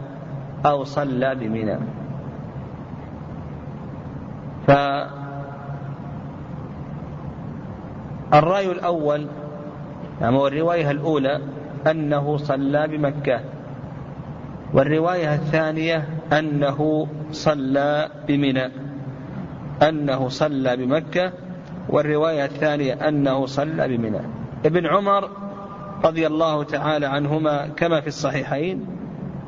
أو 0.67 0.85
صلى 0.85 1.35
بمنى؟ 1.35 1.79
فالرأي 8.33 8.73
الأول 8.73 9.27
يعني 10.21 10.37
والرواية 10.37 10.91
الأولى 10.91 11.41
أنه 11.87 12.37
صلى 12.37 12.89
بمكة. 12.89 13.41
والرواية 14.73 15.35
الثانية 15.35 16.09
أنه 16.33 17.09
صلى 17.31 18.09
بمنى 18.29 18.71
أنه 19.83 20.29
صلى 20.29 20.77
بمكة 20.77 21.33
والرواية 21.89 22.45
الثانية 22.45 23.09
أنه 23.09 23.47
صلى 23.47 23.89
بمنى. 23.89 24.21
ابن 24.67 24.87
عمر 24.87 25.31
رضي 26.05 26.27
الله 26.27 26.63
تعالى 26.63 27.07
عنهما 27.07 27.67
كما 27.67 28.01
في 28.01 28.07
الصحيحين 28.07 28.87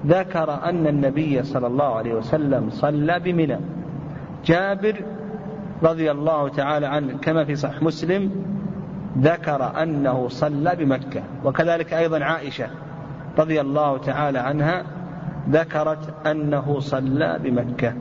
ذكر 0.07 0.65
أن 0.65 0.87
النبي 0.87 1.43
صلى 1.43 1.67
الله 1.67 1.97
عليه 1.97 2.15
وسلم 2.15 2.71
صلى 2.71 3.21
بمنى. 3.21 3.59
جابر 4.45 4.97
رضي 5.83 6.11
الله 6.11 6.49
تعالى 6.49 6.87
عنه 6.87 7.19
كما 7.19 7.45
في 7.45 7.57
صحيح 7.57 7.83
مسلم 7.83 8.31
ذكر 9.19 9.83
أنه 9.83 10.29
صلى 10.29 10.77
بمكة 10.77 11.23
وكذلك 11.45 11.95
أيضا 11.95 12.25
عائشة 12.25 12.67
رضي 13.39 13.61
الله 13.61 13.99
تعالى 13.99 14.39
عنها 14.39 14.85
ذكرت 15.49 16.27
أنه 16.27 16.81
صلى 16.81 17.39
بمكة. 17.43 17.93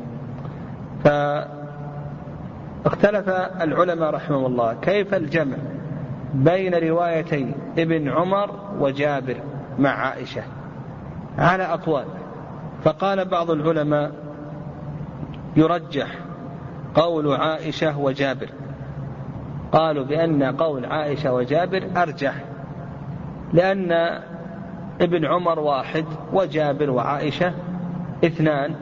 فاختلف 2.84 3.30
العلماء 3.62 4.10
رحمه 4.10 4.48
الله 4.48 4.74
كيف 4.82 5.14
الجمع 5.14 5.58
بين 6.34 6.76
روايتي 6.76 7.54
ابن 7.78 8.10
عمر 8.10 8.52
وجابر 8.80 9.36
مع 9.80 9.90
عائشة 9.90 10.44
على 11.38 11.64
أقوال 11.64 12.06
فقال 12.84 13.26
بعض 13.26 13.52
العلماء 13.52 14.12
يرجح 15.56 16.08
قول 16.96 17.34
عائشة 17.34 17.98
وجابر. 17.98 18.50
قالوا 19.72 20.06
بأن 20.06 20.44
قول 20.44 20.86
عائشة 20.86 21.34
وجابر 21.34 21.84
أرجح 21.98 22.34
لأن 23.54 24.20
ابن 25.02 25.26
عمر 25.26 25.60
واحد 25.60 26.06
وجابر 26.34 26.90
وعائشة 26.90 27.54
اثنان 28.26 28.76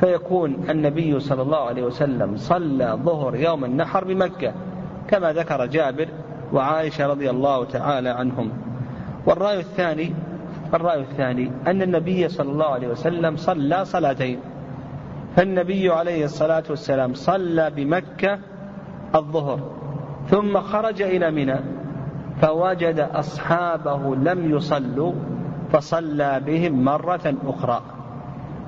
فيكون 0.00 0.70
النبي 0.70 1.20
صلى 1.20 1.42
الله 1.42 1.58
عليه 1.58 1.82
وسلم 1.82 2.36
صلى 2.36 2.98
ظهر 3.02 3.36
يوم 3.36 3.64
النحر 3.64 4.04
بمكة 4.04 4.52
كما 5.08 5.32
ذكر 5.32 5.66
جابر 5.66 6.08
وعائشة 6.52 7.06
رضي 7.06 7.30
الله 7.30 7.64
تعالى 7.64 8.08
عنهم. 8.08 8.50
والرأي 9.26 9.58
الثاني 9.60 10.12
الرأي 10.74 11.00
الثاني 11.00 11.50
أن 11.66 11.82
النبي 11.82 12.28
صلى 12.28 12.52
الله 12.52 12.66
عليه 12.66 12.88
وسلم 12.88 13.36
صلى 13.36 13.84
صلاتين 13.84 14.40
فالنبي 15.36 15.90
عليه 15.90 16.24
الصلاة 16.24 16.62
والسلام 16.70 17.14
صلى 17.14 17.70
بمكة 17.70 18.38
الظهر 19.14 19.60
ثم 20.28 20.60
خرج 20.60 21.02
إلى 21.02 21.30
منى 21.30 21.60
فوجد 22.40 22.98
أصحابه 22.98 24.16
لم 24.16 24.56
يصلوا 24.56 25.12
فصلى 25.76 26.40
بهم 26.46 26.84
مرة 26.84 27.34
أخرى. 27.46 27.82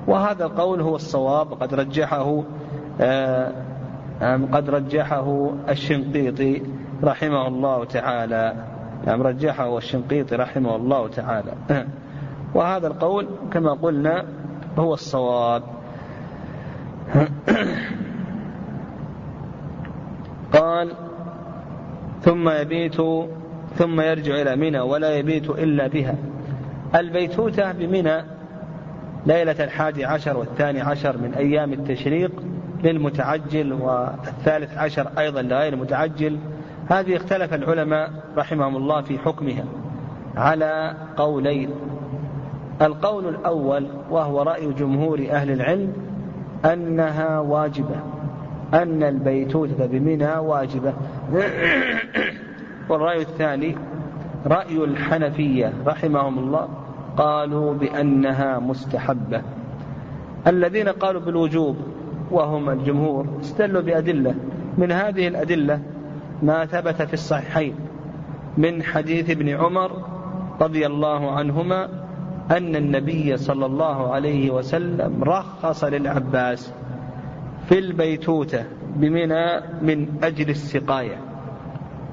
وهذا 0.07 0.45
القول 0.45 0.81
هو 0.81 0.95
الصواب 0.95 1.53
قد 1.53 1.73
رجحه 1.73 2.43
آه 3.01 3.51
قد 4.51 4.69
رجحه 4.69 5.51
الشنقيطي 5.69 6.61
رحمه 7.03 7.47
الله 7.47 7.85
تعالى. 7.85 8.53
نعم 9.05 9.21
رجحه 9.21 9.77
الشنقيطي 9.77 10.35
رحمه 10.35 10.75
الله 10.75 11.07
تعالى. 11.07 11.53
وهذا 12.55 12.87
القول 12.87 13.27
كما 13.51 13.73
قلنا 13.73 14.25
هو 14.77 14.93
الصواب. 14.93 15.63
قال 20.53 20.91
ثم 22.21 22.49
يبيت 22.49 23.01
ثم 23.75 24.01
يرجع 24.01 24.41
إلى 24.41 24.55
منى 24.55 24.79
ولا 24.79 25.15
يبيت 25.15 25.49
إلا 25.49 25.87
بها. 25.87 26.15
البيتوتة 26.95 27.71
بمنى 27.71 28.23
ليلة 29.25 29.63
الحادي 29.63 30.05
عشر 30.05 30.37
والثاني 30.37 30.81
عشر 30.81 31.17
من 31.17 31.33
أيام 31.33 31.73
التشريق 31.73 32.31
للمتعجل 32.83 33.73
والثالث 33.73 34.77
عشر 34.77 35.07
أيضا 35.17 35.41
لغير 35.41 35.73
المتعجل 35.73 36.37
هذه 36.89 37.15
اختلف 37.15 37.53
العلماء 37.53 38.11
رحمهم 38.37 38.75
الله 38.77 39.01
في 39.01 39.19
حكمها 39.19 39.65
على 40.37 40.93
قولين. 41.17 41.69
القول 42.81 43.27
الأول 43.27 43.87
وهو 44.09 44.41
رأي 44.41 44.73
جمهور 44.73 45.27
أهل 45.31 45.51
العلم 45.51 45.93
أنها 46.65 47.39
واجبة 47.39 47.95
أن 48.73 49.03
البيتوتة 49.03 49.85
بمنى 49.85 50.37
واجبة. 50.37 50.93
والرأي 52.89 53.21
الثاني 53.21 53.75
رأي 54.45 54.83
الحنفية 54.83 55.73
رحمهم 55.85 56.39
الله 56.39 56.67
قالوا 57.17 57.73
بأنها 57.73 58.59
مستحبة. 58.59 59.41
الذين 60.47 60.89
قالوا 60.89 61.21
بالوجوب 61.21 61.77
وهم 62.31 62.69
الجمهور 62.69 63.27
استدلوا 63.41 63.81
بأدلة. 63.81 64.35
من 64.77 64.91
هذه 64.91 65.27
الأدلة 65.27 65.79
ما 66.43 66.65
ثبت 66.65 67.01
في 67.01 67.13
الصحيحين. 67.13 67.75
من 68.57 68.83
حديث 68.83 69.29
ابن 69.29 69.49
عمر 69.49 69.91
رضي 70.61 70.85
الله 70.85 71.31
عنهما 71.31 71.89
أن 72.51 72.75
النبي 72.75 73.37
صلى 73.37 73.65
الله 73.65 74.13
عليه 74.13 74.51
وسلم 74.51 75.23
رخص 75.23 75.83
للعباس 75.83 76.73
في 77.67 77.79
البيتوتة 77.79 78.65
بمنى 78.95 79.61
من 79.81 80.07
أجل 80.23 80.49
السقاية. 80.49 81.17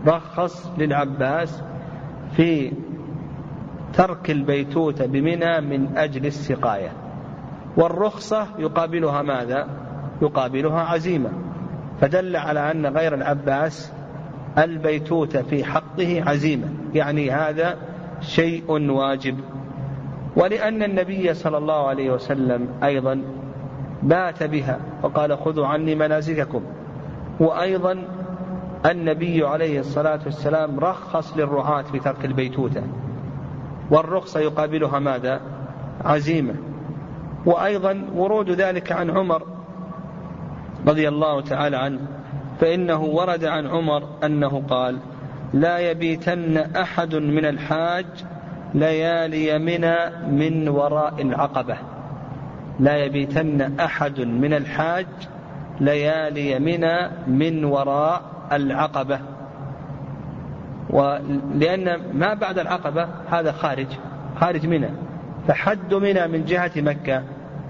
رخص 0.06 0.70
للعباس 0.78 1.62
في 2.32 2.72
ترك 3.92 4.30
البيتوتة 4.30 5.06
بمنى 5.06 5.60
من 5.60 5.96
أجل 5.96 6.26
السقاية. 6.26 6.92
والرخصة 7.76 8.46
يقابلها 8.58 9.22
ماذا؟ 9.22 9.68
يقابلها 10.22 10.80
عزيمة. 10.80 11.30
فدل 12.00 12.36
على 12.36 12.70
أن 12.70 12.86
غير 12.86 13.14
العباس 13.14 13.92
البيتوتة 14.58 15.42
في 15.42 15.64
حقه 15.64 16.22
عزيمة. 16.26 16.68
يعني 16.94 17.30
هذا 17.30 17.76
شيء 18.20 18.70
واجب. 18.70 19.36
ولأن 20.36 20.82
النبي 20.82 21.34
صلى 21.34 21.58
الله 21.58 21.88
عليه 21.88 22.10
وسلم 22.10 22.68
أيضا 22.84 23.22
بات 24.02 24.42
بها 24.42 24.78
وقال 25.02 25.38
خذوا 25.38 25.66
عني 25.66 25.94
مناسككم 25.94 26.62
وأيضا 27.40 28.04
النبي 28.86 29.46
عليه 29.46 29.80
الصلاة 29.80 30.20
والسلام 30.24 30.80
رخص 30.80 31.36
للرعاة 31.36 31.82
في 31.82 31.98
ترك 31.98 32.24
البيتوتة. 32.24 32.82
والرخصة 33.90 34.40
يقابلها 34.40 34.98
ماذا؟ 34.98 35.40
عزيمة. 36.04 36.54
وأيضا 37.46 38.04
ورود 38.14 38.50
ذلك 38.50 38.92
عن 38.92 39.10
عمر 39.10 39.42
رضي 40.86 41.08
الله 41.08 41.40
تعالى 41.40 41.76
عنه 41.76 42.00
فإنه 42.60 43.02
ورد 43.02 43.44
عن 43.44 43.66
عمر 43.66 44.02
أنه 44.24 44.62
قال 44.68 44.98
لا 45.54 45.78
يبيتن 45.78 46.56
أحد 46.56 47.14
من 47.14 47.44
الحاج 47.44 48.06
ليالي 48.74 49.58
منى 49.58 49.96
من 50.30 50.68
وراء 50.68 51.22
العقبة. 51.22 51.76
لا 52.80 52.96
يبيتن 52.96 53.80
أحد 53.80 54.20
من 54.20 54.52
الحاج 54.52 55.06
ليالي 55.80 56.58
منى 56.58 57.10
من 57.26 57.64
وراء 57.64 58.35
العقبة. 58.52 59.20
ولأن 60.90 62.00
ما 62.14 62.34
بعد 62.34 62.58
العقبة 62.58 63.08
هذا 63.30 63.52
خارج 63.52 63.86
خارج 64.40 64.66
منى. 64.66 64.88
فحد 65.48 65.94
منى 65.94 66.26
من 66.26 66.44
جهة 66.44 66.70
مكة 66.76 67.22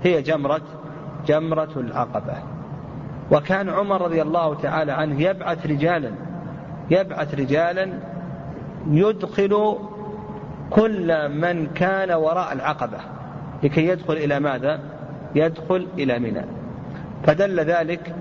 هي 0.03 0.23
جمرة 0.23 0.62
جمرة 1.27 1.73
العقبة. 1.77 2.35
وكان 3.31 3.69
عمر 3.69 4.03
رضي 4.03 4.23
الله 4.23 4.55
تعالى 4.55 4.93
عنه 4.93 5.23
يبعث 5.23 5.67
رجالا 5.67 6.11
يبعث 6.91 7.35
رجالا 7.35 7.89
يدخل 8.91 9.79
كل 10.71 11.29
من 11.29 11.67
كان 11.67 12.12
وراء 12.12 12.53
العقبة. 12.53 12.99
لكي 13.62 13.89
يدخل 13.89 14.12
إلى 14.12 14.41
ماذا؟ 14.41 14.81
يدخل 15.35 15.87
إلى 15.99 16.19
منى. 16.19 16.45
فدل 17.25 17.61
ذلك 17.61 18.15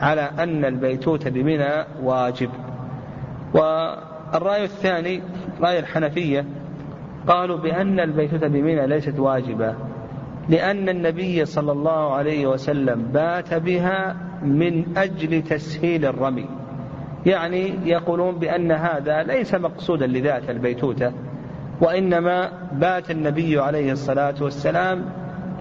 على 0.00 0.30
أن 0.38 0.64
البيتوت 0.64 1.28
بمنى 1.28 1.84
واجب. 2.02 2.50
والرأي 3.54 4.64
الثاني 4.64 5.22
رأي 5.60 5.78
الحنفية 5.78 6.44
قالوا 7.26 7.56
بأن 7.56 8.00
البيتوت 8.00 8.44
بمنى 8.44 8.86
ليست 8.86 9.18
واجبة 9.18 9.74
لأن 10.48 10.88
النبي 10.88 11.44
صلى 11.44 11.72
الله 11.72 12.14
عليه 12.14 12.46
وسلم 12.46 13.02
بات 13.02 13.54
بها 13.54 14.16
من 14.42 14.98
أجل 14.98 15.42
تسهيل 15.42 16.04
الرمي. 16.04 16.46
يعني 17.26 17.74
يقولون 17.84 18.38
بأن 18.38 18.72
هذا 18.72 19.22
ليس 19.22 19.54
مقصودا 19.54 20.06
لذات 20.06 20.50
البيتوتة 20.50 21.12
وإنما 21.80 22.52
بات 22.72 23.10
النبي 23.10 23.58
عليه 23.58 23.92
الصلاة 23.92 24.34
والسلام 24.40 25.04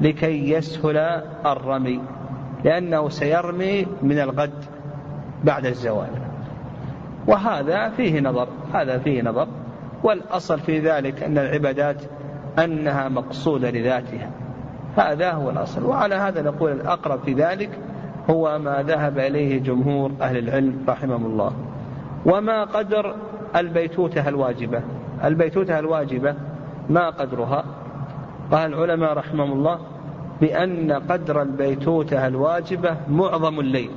لكي 0.01 0.51
يسهل 0.51 0.97
الرمي. 1.45 2.01
لأنه 2.63 3.09
سيرمي 3.09 3.87
من 4.01 4.19
الغد 4.19 4.65
بعد 5.43 5.65
الزوال. 5.65 6.09
وهذا 7.27 7.89
فيه 7.89 8.19
نظر 8.19 8.47
هذا 8.73 8.97
فيه 8.97 9.21
نظر. 9.21 9.47
والأصل 10.03 10.59
في 10.59 10.79
ذلك 10.79 11.23
أن 11.23 11.37
العبادات 11.37 12.01
أنها 12.59 13.09
مقصودة 13.09 13.69
لذاتها. 13.69 14.31
هذا 14.97 15.31
هو 15.31 15.49
الأصل. 15.49 15.85
وعلى 15.85 16.15
هذا 16.15 16.41
نقول 16.41 16.71
الأقرب 16.71 17.19
في 17.19 17.33
ذلك 17.33 17.69
هو 18.29 18.59
ما 18.59 18.83
ذهب 18.83 19.19
إليه 19.19 19.59
جمهور 19.59 20.11
أهل 20.21 20.37
العلم 20.37 20.83
رحمهم 20.87 21.25
الله. 21.25 21.51
وما 22.25 22.63
قدر 22.63 23.15
البيتوتة 23.55 24.29
الواجبة. 24.29 24.81
البيتوتة 25.23 25.79
الواجبة 25.79 26.35
ما 26.89 27.09
قدرها؟ 27.09 27.63
قال 28.51 28.73
العلماء 28.73 29.13
رحمهم 29.13 29.51
الله 29.51 29.79
بأن 30.41 30.91
قدر 30.91 31.41
البيتوتة 31.41 32.27
الواجبة 32.27 32.97
معظم 33.09 33.59
الليل. 33.59 33.89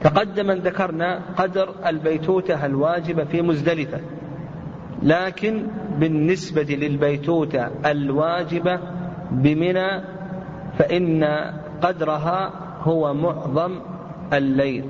تقدم 0.00 0.50
أن 0.50 0.58
ذكرنا 0.58 1.20
قدر 1.36 1.74
البيتوتة 1.86 2.66
الواجبة 2.66 3.24
في 3.24 3.42
مزدلفة 3.42 4.00
لكن 5.02 5.66
بالنسبة 5.98 6.62
للبيتوتة 6.62 7.66
الواجبة 7.86 8.80
بمنى 9.30 10.02
فإن 10.78 11.24
قدرها 11.82 12.50
هو 12.82 13.14
معظم 13.14 13.78
الليل. 14.32 14.84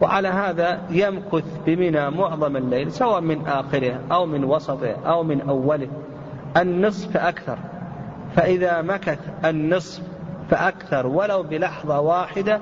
وعلى 0.00 0.28
هذا 0.28 0.80
يمكث 0.90 1.44
بمنى 1.66 2.10
معظم 2.10 2.56
الليل 2.56 2.92
سواء 2.92 3.20
من 3.20 3.46
آخره 3.46 4.00
أو 4.12 4.26
من 4.26 4.44
وسطه 4.44 4.96
أو 5.06 5.22
من 5.22 5.40
أوله 5.40 5.88
النصف 6.56 7.16
أكثر. 7.16 7.58
فإذا 8.36 8.82
مكث 8.82 9.18
النصف 9.44 10.02
فأكثر 10.50 11.06
ولو 11.06 11.42
بلحظة 11.42 12.00
واحدة 12.00 12.60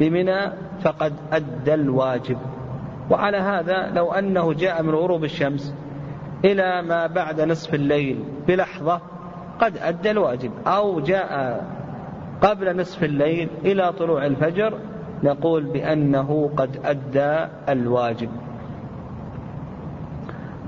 بمنى 0.00 0.52
فقد 0.82 1.12
أدى 1.32 1.74
الواجب. 1.74 2.38
وعلى 3.10 3.36
هذا 3.36 3.90
لو 3.94 4.12
أنه 4.12 4.52
جاء 4.52 4.82
من 4.82 4.94
غروب 4.94 5.24
الشمس 5.24 5.74
إلى 6.44 6.82
ما 6.82 7.06
بعد 7.06 7.40
نصف 7.40 7.74
الليل 7.74 8.24
بلحظة 8.48 9.00
قد 9.60 9.76
أدى 9.76 10.10
الواجب 10.10 10.50
أو 10.66 11.00
جاء 11.00 11.64
قبل 12.42 12.76
نصف 12.76 13.04
الليل 13.04 13.48
إلى 13.64 13.92
طلوع 13.92 14.26
الفجر 14.26 14.78
نقول 15.22 15.64
بأنه 15.64 16.50
قد 16.56 16.80
أدى 16.84 17.50
الواجب. 17.68 18.28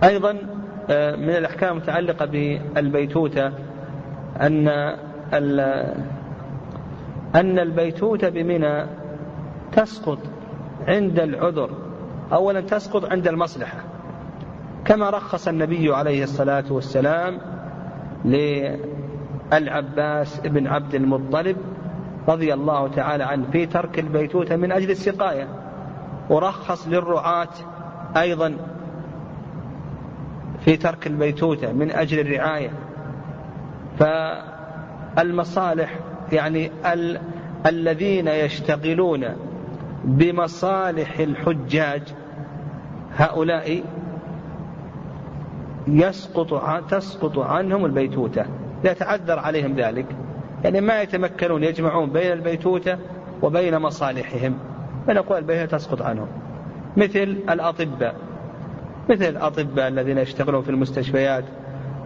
أيضا 0.05 0.37
آه، 0.91 1.17
من 1.17 1.31
الأحكام 1.31 1.77
المتعلقة 1.77 2.27
بالبيتوتة 2.27 3.53
أن 4.41 4.69
أن 7.35 7.59
البيتوتة 7.59 8.29
بمنى 8.29 8.87
تسقط 9.73 10.19
عند 10.89 11.21
العذر 11.21 11.71
أولا 12.33 12.61
تسقط 12.61 13.05
عند 13.05 13.29
المصلحة 13.29 13.79
كما 14.85 15.11
رخص 15.11 15.49
النبي 15.49 15.95
عليه 15.95 16.25
الصلاة 16.25 16.65
والسلام 16.71 17.39
للعباس 19.53 20.41
بن 20.41 20.67
عبد 20.67 20.95
المطلب 20.95 21.57
رضي 22.29 22.55
الله 22.55 22.89
تعالى 22.89 23.25
عنه 23.25 23.45
في 23.53 23.67
ترك 23.67 23.99
البيتوتة 23.99 24.57
من 24.57 24.73
أجل 24.73 24.91
السقاية 24.91 25.49
ورخص 26.31 26.89
للرعاة 26.89 27.49
أيضا 28.17 28.57
في 30.61 30.77
ترك 30.77 31.07
البيتوتة 31.07 31.73
من 31.73 31.91
أجل 31.91 32.21
الرعاية. 32.21 32.71
فالمصالح 33.99 35.99
يعني 36.33 36.71
ال... 36.93 37.21
الذين 37.67 38.29
يشتغلون 38.29 39.25
بمصالح 40.05 41.19
الحجاج 41.19 42.03
هؤلاء 43.17 43.83
يسقط 45.87 46.63
تسقط 46.91 47.39
عنهم 47.39 47.85
البيتوتة 47.85 48.45
يتعذر 48.85 49.39
عليهم 49.39 49.75
ذلك. 49.75 50.07
يعني 50.65 50.81
ما 50.81 51.03
يتمكنون 51.03 51.65
يجمعون 51.65 52.11
بين 52.11 52.33
البيتوتة 52.33 52.99
وبين 53.43 53.79
مصالحهم. 53.79 54.59
فنقول 55.07 55.39
البيتوتة 55.39 55.77
تسقط 55.77 56.03
عنهم؟ 56.03 56.27
مثل 56.97 57.37
الأطباء. 57.51 58.15
مثل 59.11 59.25
الأطباء 59.25 59.89
الذين 59.89 60.19
يشتغلون 60.19 60.63
في 60.63 60.71
المستشفيات. 60.71 61.45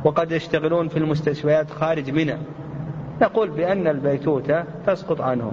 وقد 0.04 0.32
يشتغلون 0.32 0.88
في 0.88 0.96
المستشفيات 0.96 1.70
خارج 1.70 2.10
منى. 2.10 2.36
نقول 3.22 3.50
بأن 3.50 3.86
البيتوتة 3.86 4.64
تسقط 4.86 5.20
عنهم. 5.20 5.52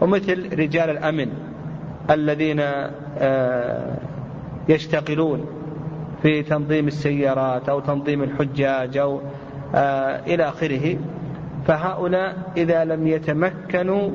ومثل 0.00 0.58
رجال 0.58 0.90
الأمن 0.90 1.28
الذين 2.10 2.60
آه، 3.18 3.96
يشتغلون 4.68 5.46
في 6.22 6.42
تنظيم 6.42 6.86
السيارات 6.86 7.68
أو 7.68 7.80
تنظيم 7.80 8.22
الحجاج 8.22 8.96
أو 8.96 9.20
آه، 9.74 10.20
إلى 10.26 10.48
آخره 10.48 10.96
فهؤلاء 11.66 12.36
إذا 12.56 12.84
لم 12.84 13.06
يتمكنوا 13.06 14.10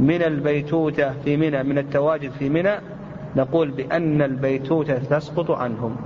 من 0.00 0.22
البيتوتة 0.22 1.12
في 1.24 1.36
منى 1.36 1.62
من 1.62 1.78
التواجد 1.78 2.30
في 2.30 2.48
منى 2.48 2.74
نقول 3.36 3.70
بأن 3.70 4.22
البيتوتة 4.22 4.98
تسقط 4.98 5.50
عنهم. 5.50 5.96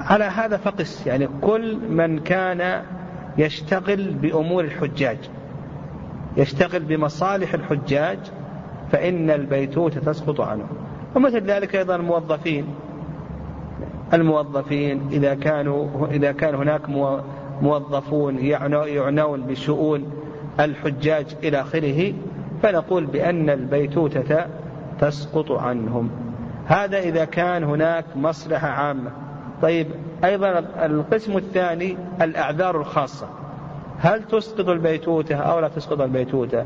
وعلى 0.00 0.24
هذا 0.24 0.56
فقس. 0.56 1.06
يعني 1.06 1.28
كل 1.42 1.76
من 1.90 2.18
كان 2.18 2.82
يشتغل 3.38 4.14
بأمور 4.14 4.64
الحجاج 4.64 5.18
يشتغل 6.36 6.80
بمصالح 6.80 7.54
الحجاج 7.54 8.18
فإن 8.92 9.30
البيتوتة 9.30 10.00
تسقط 10.00 10.40
عنه. 10.40 10.66
ومثل 11.16 11.40
ذلك 11.40 11.76
أيضا 11.76 11.96
الموظفين. 11.96 12.66
الموظفين 14.12 15.08
إذا 15.12 15.34
كانوا 15.34 16.06
إذا 16.10 16.32
كان 16.32 16.54
هناك 16.54 16.88
موظفون 17.62 18.38
يعنون 18.38 19.40
بشؤون 19.40 20.12
الحجاج 20.60 21.26
إلى 21.42 21.60
آخره 21.60 22.12
فنقول 22.62 23.06
بأن 23.06 23.50
البيتوتة 23.50 24.46
تسقط 25.00 25.52
عنهم. 25.52 26.10
هذا 26.66 26.98
إذا 26.98 27.24
كان 27.24 27.64
هناك 27.64 28.04
مصلحة 28.16 28.68
عامة. 28.68 29.23
طيب 29.64 29.86
أيضا 30.24 30.58
القسم 30.84 31.36
الثاني 31.36 31.96
الأعذار 32.22 32.80
الخاصة. 32.80 33.28
هل 33.98 34.22
تسقط 34.24 34.68
البيتوتة 34.68 35.36
أو 35.36 35.60
لا 35.60 35.68
تسقط 35.68 36.00
البيتوتة؟ 36.00 36.64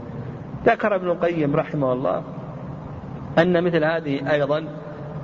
ذكر 0.67 0.95
ابن 0.95 1.11
القيم 1.11 1.57
رحمه 1.57 1.93
الله 1.93 2.23
أن 3.39 3.65
مثل 3.65 3.85
هذه 3.85 4.33
أيضا 4.33 4.65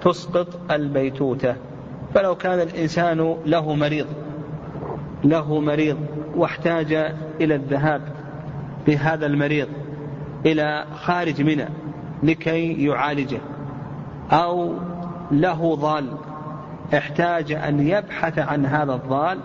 تسقط 0.00 0.46
البيتوتة. 0.70 1.54
فلو 2.14 2.34
كان 2.34 2.60
الإنسان 2.60 3.36
له 3.46 3.74
مريض 3.74 4.06
له 5.24 5.60
مريض 5.60 5.98
واحتاج 6.36 6.92
إلى 7.40 7.54
الذهاب 7.54 8.02
بهذا 8.86 9.26
المريض 9.26 9.68
إلى 10.46 10.84
خارج 10.94 11.42
منى 11.42 11.68
لكي 12.22 12.84
يعالجه 12.86 13.40
أو 14.32 14.72
له 15.30 15.74
ضال 15.76 16.06
احتاج 16.94 17.52
أن 17.52 17.80
يبحث 17.88 18.38
عن 18.38 18.66
هذا 18.66 18.94
الضال 18.94 19.38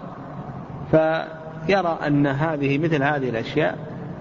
فيرى 0.92 2.00
أن 2.08 2.28
هذه 2.28 2.78
مثل 2.78 3.04
هذه 3.04 3.30
الأشياء 3.30 3.78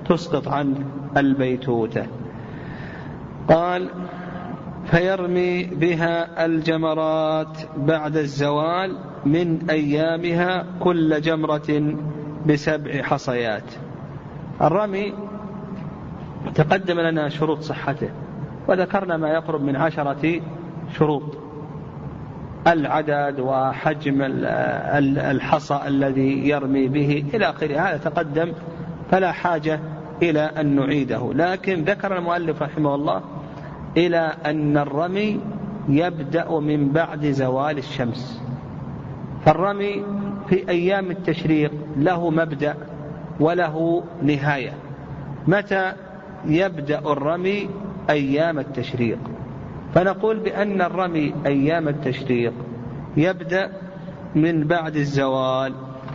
تسقط 0.09 0.49
عنه 0.49 0.77
البيتوتة. 1.17 2.07
قال 3.49 3.89
فيرمي 4.85 5.65
بها 5.65 6.47
الجمرات 6.47 7.59
بعد 7.77 8.17
الزوال 8.17 8.97
من 9.27 9.71
أيامها 9.71 10.67
كل 10.81 11.21
جمرة 11.21 11.97
بسبع 12.47 13.03
حصيات. 13.03 13.75
الرمي 14.61 15.15
تقدم 16.55 17.01
لنا 17.01 17.29
شروط 17.29 17.61
صحته 17.61 18.11
وذكرنا 18.69 19.17
ما 19.17 19.29
يقرب 19.29 19.63
من 19.63 19.77
عشرة 19.77 20.41
شروط. 20.93 21.48
العدد 22.67 23.41
وحجم 23.41 24.23
الحصى 25.19 25.81
الذي 25.87 26.49
يرمي 26.49 26.89
به 26.89 27.25
إلى 27.35 27.51
آخره. 27.51 27.81
هذا 27.81 27.97
تقدم 27.97 28.53
فلا 29.11 29.33
حاجة 29.33 29.81
إلى 30.23 30.41
أن 30.41 30.77
نعيده. 30.77 31.33
لكن 31.35 31.85
ذكر 31.85 32.19
المؤلف 32.19 32.63
رحمه 32.63 32.95
الله 32.95 33.23
إلى 33.97 34.33
أن 34.47 34.79
الرمي 34.79 35.41
يبدأ 35.89 36.61
من 36.61 36.89
بعد 36.89 37.27
زوال 37.27 37.79
الشمس. 37.79 38.43
فالرمي 39.45 40.05
في 40.49 40.69
أيام 40.69 41.11
التشريق 41.11 41.73
له 41.97 42.31
مبدأ 42.31 42.75
وله 43.41 44.05
نهاية. 44.23 44.73
متى 45.47 45.93
يبدأ 46.47 46.99
الرمي؟ 46.99 47.69
أيام 48.11 48.59
التشريق. 48.59 49.19
فنقول 49.95 50.39
بأن 50.39 50.83
الرمي 50.83 51.35
أيام 51.47 51.89
التشريق 51.89 52.53
يبدأ 53.17 53.73
من 54.35 54.65
بعد 54.65 54.97
الزوال 54.97 55.75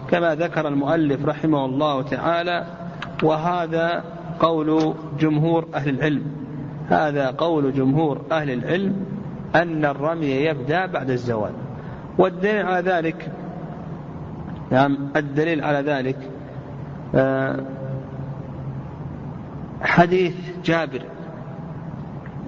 كما 0.09 0.35
ذكر 0.35 0.67
المؤلف 0.67 1.25
رحمه 1.25 1.65
الله 1.65 2.01
تعالى 2.01 2.65
وهذا 3.23 4.03
قول 4.39 4.93
جمهور 5.19 5.67
أهل 5.75 5.89
العلم 5.89 6.23
هذا 6.89 7.31
قول 7.31 7.73
جمهور 7.73 8.21
أهل 8.31 8.51
العلم 8.51 8.95
أن 9.55 9.85
الرمي 9.85 10.27
يبدأ 10.27 10.85
بعد 10.85 11.09
الزوال. 11.09 11.51
والدليل 12.17 12.65
على 12.65 12.89
ذلك 12.91 13.31
نعم 14.71 14.97
الدليل 15.15 15.63
على 15.63 15.91
ذلك 15.91 16.17
آه، 17.15 17.59
حديث 19.81 20.35
جابر 20.65 21.01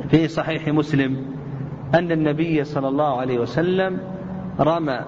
في 0.10 0.28
صحيح 0.28 0.68
مسلم 0.68 1.26
أن 1.96 2.12
النبي 2.12 2.64
صلى 2.64 2.88
الله 2.88 3.20
عليه 3.20 3.40
وسلم 3.40 4.00
رمى 4.60 5.00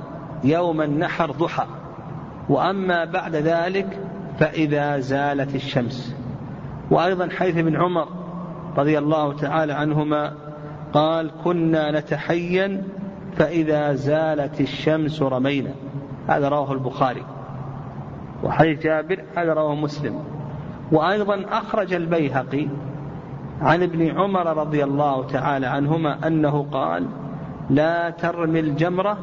يوم 0.44 0.82
النحر 0.82 1.32
ضحى 1.32 1.66
وأما 2.50 3.06
بعد 3.06 3.36
ذلك 3.36 4.00
فإذا 4.40 5.00
زالت 5.00 5.56
الشمس. 5.56 6.16
وأيضا 6.92 7.30
حيث 7.30 7.58
ابن 7.58 7.76
عمر 7.76 8.08
رضي 8.78 8.98
الله 8.98 9.34
تعالى 9.34 9.74
عنهما 9.74 10.34
قال 10.94 11.32
كنا 11.44 12.00
نتحين 12.00 12.84
فإذا 13.36 13.94
زالت 13.94 14.62
الشمس 14.62 15.22
رمينا 15.22 15.72
هذا 16.28 16.50
رواه 16.50 16.74
البخاري. 16.74 17.24
وحديث 18.44 18.84
جابر 18.84 19.24
هذا 19.36 19.54
رواه 19.54 19.76
مسلم. 19.76 20.24
وأيضا 20.92 21.46
أخرج 21.50 21.94
البيهقي 21.94 22.68
عن 23.62 23.84
ابن 23.84 24.20
عمر 24.20 24.58
رضي 24.58 24.84
الله 24.84 25.28
تعالى 25.28 25.68
عنهما 25.68 26.28
أنه 26.28 26.66
قال 26.72 27.08
لا 27.70 28.10
ترمي 28.10 28.60
الجمرة 28.60 29.18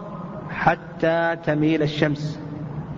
حتى 0.50 1.36
تميل 1.44 1.82
الشمس. 1.82 2.40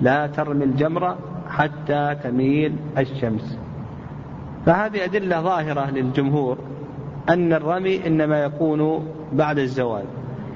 لا 0.01 0.27
ترمي 0.27 0.64
الجمرة 0.64 1.18
حتى 1.49 2.16
تميل 2.22 2.77
الشمس. 2.99 3.59
فهذه 4.66 5.05
أدلة 5.05 5.40
ظاهرة 5.40 5.90
للجمهور 5.90 6.59
أن 7.29 7.53
الرمي 7.53 8.07
إنما 8.07 8.44
يكون 8.44 9.09
بعد 9.33 9.59
الزوال. 9.59 10.05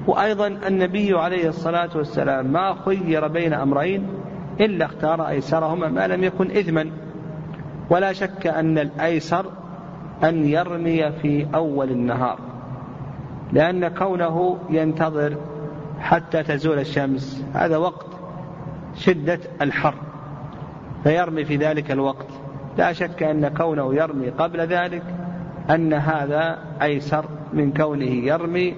وأيضا 0.07 0.47
النبي 0.47 1.17
عليه 1.17 1.47
الصلاة 1.49 1.89
والسلام 1.95 2.45
ما 2.45 2.75
خير 2.85 3.27
بين 3.27 3.53
أمرين 3.53 4.07
إلا 4.59 4.85
اختار 4.85 5.27
أيسرهما 5.27 5.87
ما 5.87 6.07
لم 6.07 6.23
يكن 6.23 6.51
إثما. 6.51 6.91
ولا 7.89 8.13
شك 8.13 8.47
أن 8.47 8.77
الأيسر 8.77 9.45
أن 10.23 10.45
يرمي 10.45 11.11
في 11.11 11.47
أول 11.55 11.91
النهار 11.91 12.39
لأن 13.53 13.87
كونه 13.87 14.57
ينتظر 14.69 15.37
حتى 15.99 16.43
تزول 16.43 16.79
الشمس 16.79 17.43
هذا 17.53 17.77
وقت 17.77 18.05
شدة 18.95 19.39
الحر 19.61 19.93
فيرمي 21.03 21.45
في 21.45 21.55
ذلك 21.55 21.91
الوقت. 21.91 22.27
لا 22.77 22.93
شك 22.93 23.23
أن 23.23 23.47
كونه 23.47 23.95
يرمي 23.95 24.29
قبل 24.29 24.59
ذلك 24.59 25.03
أن 25.69 25.93
هذا 25.93 26.57
أيسر 26.81 27.25
من 27.53 27.73
كونه 27.73 28.05
يرمي 28.05 28.75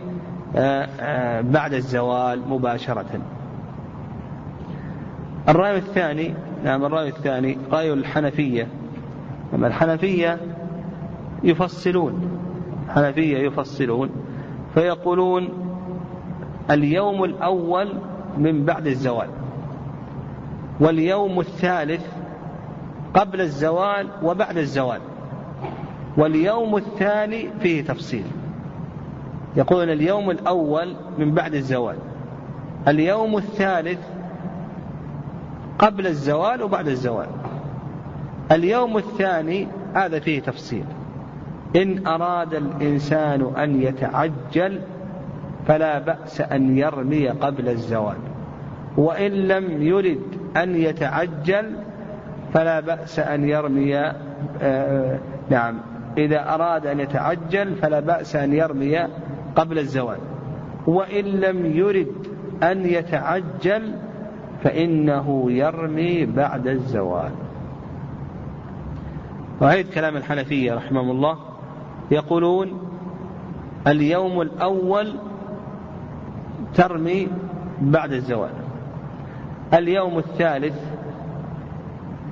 آه، 0.55 0.89
آه، 0.99 1.41
بعد 1.41 1.73
الزوال 1.73 2.41
مباشرة. 2.49 3.21
الرأي 5.49 5.77
الثاني 5.77 6.33
نعم 6.63 6.85
الرأي 6.85 7.07
الثاني 7.07 7.57
رأي 7.71 7.93
الحنفية. 7.93 8.67
أما 9.53 9.67
الحنفية 9.67 10.37
يفصلون 11.43 12.39
الحنفية 12.87 13.37
يفصلون 13.37 14.09
فيقولون 14.73 15.49
اليوم 16.71 17.23
الأول 17.23 17.93
من 18.37 18.65
بعد 18.65 18.87
الزوال 18.87 19.27
واليوم 20.79 21.39
الثالث 21.39 22.05
قبل 23.13 23.41
الزوال 23.41 24.07
وبعد 24.23 24.57
الزوال 24.57 25.01
واليوم 26.17 26.77
الثاني 26.77 27.49
فيه 27.59 27.83
تفصيل. 27.83 28.23
يقولون 29.55 29.89
اليوم 29.89 30.31
الأول 30.31 30.95
من 31.17 31.31
بعد 31.31 31.55
الزوال 31.55 31.95
اليوم 32.87 33.37
الثالث 33.37 33.99
قبل 35.79 36.07
الزوال 36.07 36.63
وبعد 36.63 36.87
الزوال 36.87 37.27
اليوم 38.51 38.97
الثاني 38.97 39.67
هذا 39.93 40.19
فيه 40.19 40.39
تفصيل. 40.39 40.85
إن 41.75 42.07
أراد 42.07 42.53
الإنسان 42.53 43.51
أن 43.57 43.81
يتعجل 43.81 44.79
فلا 45.67 45.99
بأس 45.99 46.41
أن 46.41 46.77
يرمي 46.77 47.29
قبل 47.29 47.69
الزوال. 47.69 48.17
وإن 48.97 49.31
لم 49.31 49.81
يرد 49.81 50.21
أن 50.57 50.75
يتعجل 50.75 51.75
فلا 52.53 52.79
بأس 52.79 53.19
أن 53.19 53.49
يرمي 53.49 53.97
آه 54.61 55.19
نعم 55.49 55.79
إذا 56.17 56.53
أراد 56.53 56.85
أن 56.85 56.99
يتعجل 56.99 57.75
فلا 57.75 57.99
بأس 57.99 58.35
أن 58.35 58.53
يرمي 58.53 58.99
قبل 59.55 59.79
الزوال. 59.79 60.17
وإن 60.87 61.25
لم 61.25 61.65
يرد 61.65 62.27
أن 62.63 62.85
يتعجل 62.85 63.93
فإنه 64.63 65.51
يرمي 65.51 66.25
بعد 66.25 66.67
الزوال. 66.67 67.31
وهيد 69.61 69.89
كلام 69.89 70.17
الحنفية 70.17 70.73
رحمهم 70.73 71.11
الله. 71.11 71.52
يقولون 72.13 72.81
اليوم 73.87 74.41
الأول 74.41 75.15
ترمي 76.75 77.27
بعد 77.81 78.11
الزوال. 78.11 78.51
اليوم 79.73 80.17
الثالث 80.17 80.75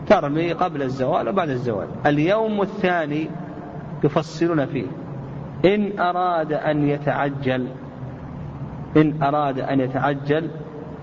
ترمي 0.08 0.54
قبل 0.54 0.82
الزوال 0.82 1.30
وبعد 1.30 1.50
الزوال. 1.50 1.88
اليوم 2.06 2.62
الثاني 2.62 3.30
يفصلون 4.04 4.66
فيه. 4.66 4.88
إن 5.66 6.00
أراد 6.00 6.54
أن 6.54 6.90
يتعجل 6.90 7.68
إن 8.98 9.24
أراد 9.24 9.60
أن 9.60 9.80
يتعجل 9.80 10.50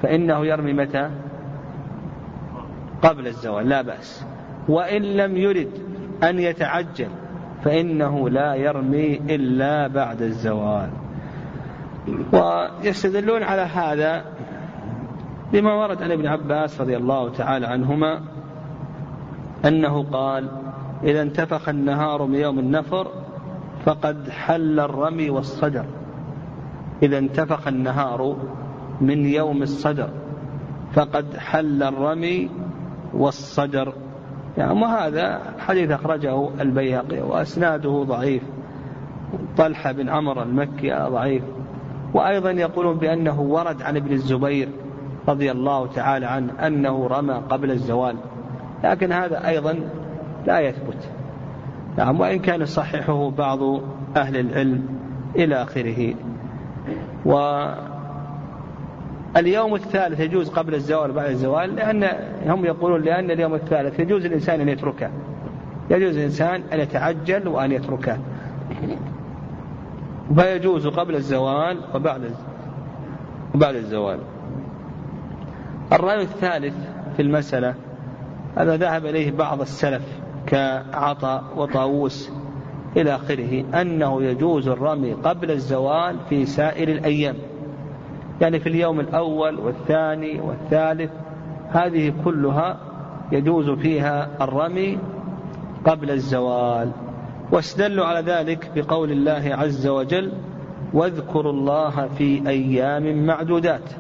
فإنه 0.03 0.47
يرمي 0.47 0.73
متى؟ 0.73 1.11
قبل 3.03 3.27
الزوال 3.27 3.69
لا 3.69 3.83
بأس. 3.83 4.25
وإن 4.69 5.03
لم 5.03 5.37
يرد 5.37 5.71
أن 6.23 6.39
يتعجل 6.39 7.09
فإنه 7.65 8.29
لا 8.29 8.55
يرمي 8.55 9.15
إلا 9.17 9.87
بعد 9.87 10.23
الزوال. 10.23 10.91
ويستدلون 12.33 13.43
على 13.43 13.63
هذا 13.63 14.25
بما 15.53 15.75
ورد 15.75 16.03
عن 16.03 16.13
ابن 16.13 16.27
عباس 16.27 16.81
رضي 16.81 16.97
الله 16.97 17.33
تعالى 17.33 17.67
عنهما 17.67 18.21
أنه 19.65 20.03
قال 20.03 20.49
إذا 21.05 21.23
انتفخ 21.23 21.69
النهار 21.69 22.27
من 22.27 22.35
يوم 22.35 22.59
النفر 22.59 23.09
فقد 23.85 24.31
حل 24.31 24.81
الرمي 24.81 25.31
والصدر. 25.31 25.85
إذا 27.03 27.19
انتفخ 27.19 27.69
النهار 27.69 28.37
من 29.01 29.27
يوم 29.27 29.63
الصدر 29.63 30.11
فقد 30.93 31.37
حل 31.37 31.83
الرمي 31.83 32.51
والصدر. 33.15 33.93
يعني 34.59 34.83
وهذا 34.83 35.41
حديث 35.59 35.91
أخرجه 35.91 36.49
البيهقي 36.61 37.21
وأسناده 37.21 38.05
ضعيف. 38.09 38.43
طلحة 39.57 39.93
بن 39.93 40.09
عمر 40.09 40.43
المكي 40.43 40.93
ضعيف. 40.93 41.43
وأيضا 42.15 42.51
يقولون 42.51 42.99
بأنه 42.99 43.41
ورد 43.41 43.83
عن 43.83 43.97
ابن 43.97 44.13
الزبير 44.13 44.69
رضي 45.29 45.51
الله 45.51 45.87
تعالى 45.87 46.27
عنه 46.27 46.53
أنه 46.67 47.07
رمى 47.07 47.35
قبل 47.35 47.71
الزوال. 47.71 48.17
لكن 48.85 49.13
هذا 49.13 49.49
أيضا 49.49 49.79
لا 50.47 50.61
يثبت. 50.61 51.09
نعم 51.97 52.21
وإن 52.21 52.39
كان 52.39 52.61
يصححه 52.61 53.31
بعض 53.31 53.59
أهل 54.17 54.37
العلم 54.37 54.85
إلى 55.37 55.63
آخره. 55.63 56.15
اليوم 59.37 59.75
الثالث 59.75 60.21
يجوز 60.21 60.49
قبل 60.49 60.75
الزوال 60.75 61.13
بعد 61.13 61.31
الزوال 61.31 61.77
لأن 61.77 62.09
هم 62.47 62.65
يقولون 62.65 63.03
لأن 63.03 63.31
اليوم 63.31 63.55
الثالث 63.55 64.01
يجوز 64.01 64.25
الإنسان 64.25 64.61
أن 64.61 64.69
يتركه. 64.69 65.11
يجوز 65.91 66.17
الإنسان 66.17 66.63
أن 66.73 66.81
يتعجل 66.81 67.49
وأن 67.49 67.73
يتركه. 67.73 68.19
فيجوز 70.37 70.87
قبل 70.87 71.15
الزوال 71.15 71.79
وبعد 71.95 72.35
وبعد 73.55 73.75
الزوال. 73.75 74.19
الرأي 75.93 76.23
الثالث 76.23 76.75
في 77.17 77.23
المسألة 77.23 77.75
هذا 78.57 78.77
ذهب 78.77 79.07
إليه 79.07 79.31
بعض 79.31 79.61
السلف 79.61 80.03
كعطاء 80.47 81.45
وطاووس 81.57 82.31
إلى 82.97 83.15
آخره 83.15 83.81
أنه 83.81 84.23
يجوز 84.23 84.69
الرمي 84.69 85.13
قبل 85.13 85.51
الزوال 85.51 86.17
في 86.29 86.47
سائر 86.47 86.89
الأيام. 86.89 87.35
يعني 88.41 88.61
في 88.61 88.69
اليوم 88.69 89.01
الأول 89.01 89.59
والثاني 89.59 90.41
والثالث 90.41 91.11
هذه 91.69 92.13
كلها 92.25 92.79
يجوز 93.33 93.71
فيها 93.71 94.29
الرمي 94.41 94.99
قبل 95.85 96.11
الزوال. 96.11 96.91
واستدلوا 97.53 98.07
على 98.07 98.21
ذلك 98.33 98.71
بقول 98.77 99.13
الله 99.13 99.55
عز 99.55 99.87
وجل 99.87 100.33
واذكروا 100.93 101.53
الله 101.53 102.09
في 102.19 102.49
أيام 102.49 103.27
معدودات. 103.27 103.91